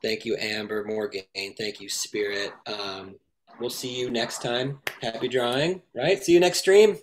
[0.03, 1.23] thank you Amber Morgan.
[1.35, 2.53] Thank you Spirit.
[2.67, 3.17] Um,
[3.61, 4.81] we'll see you next time.
[5.01, 6.23] Happy drawing, right?
[6.23, 6.99] See you next stream.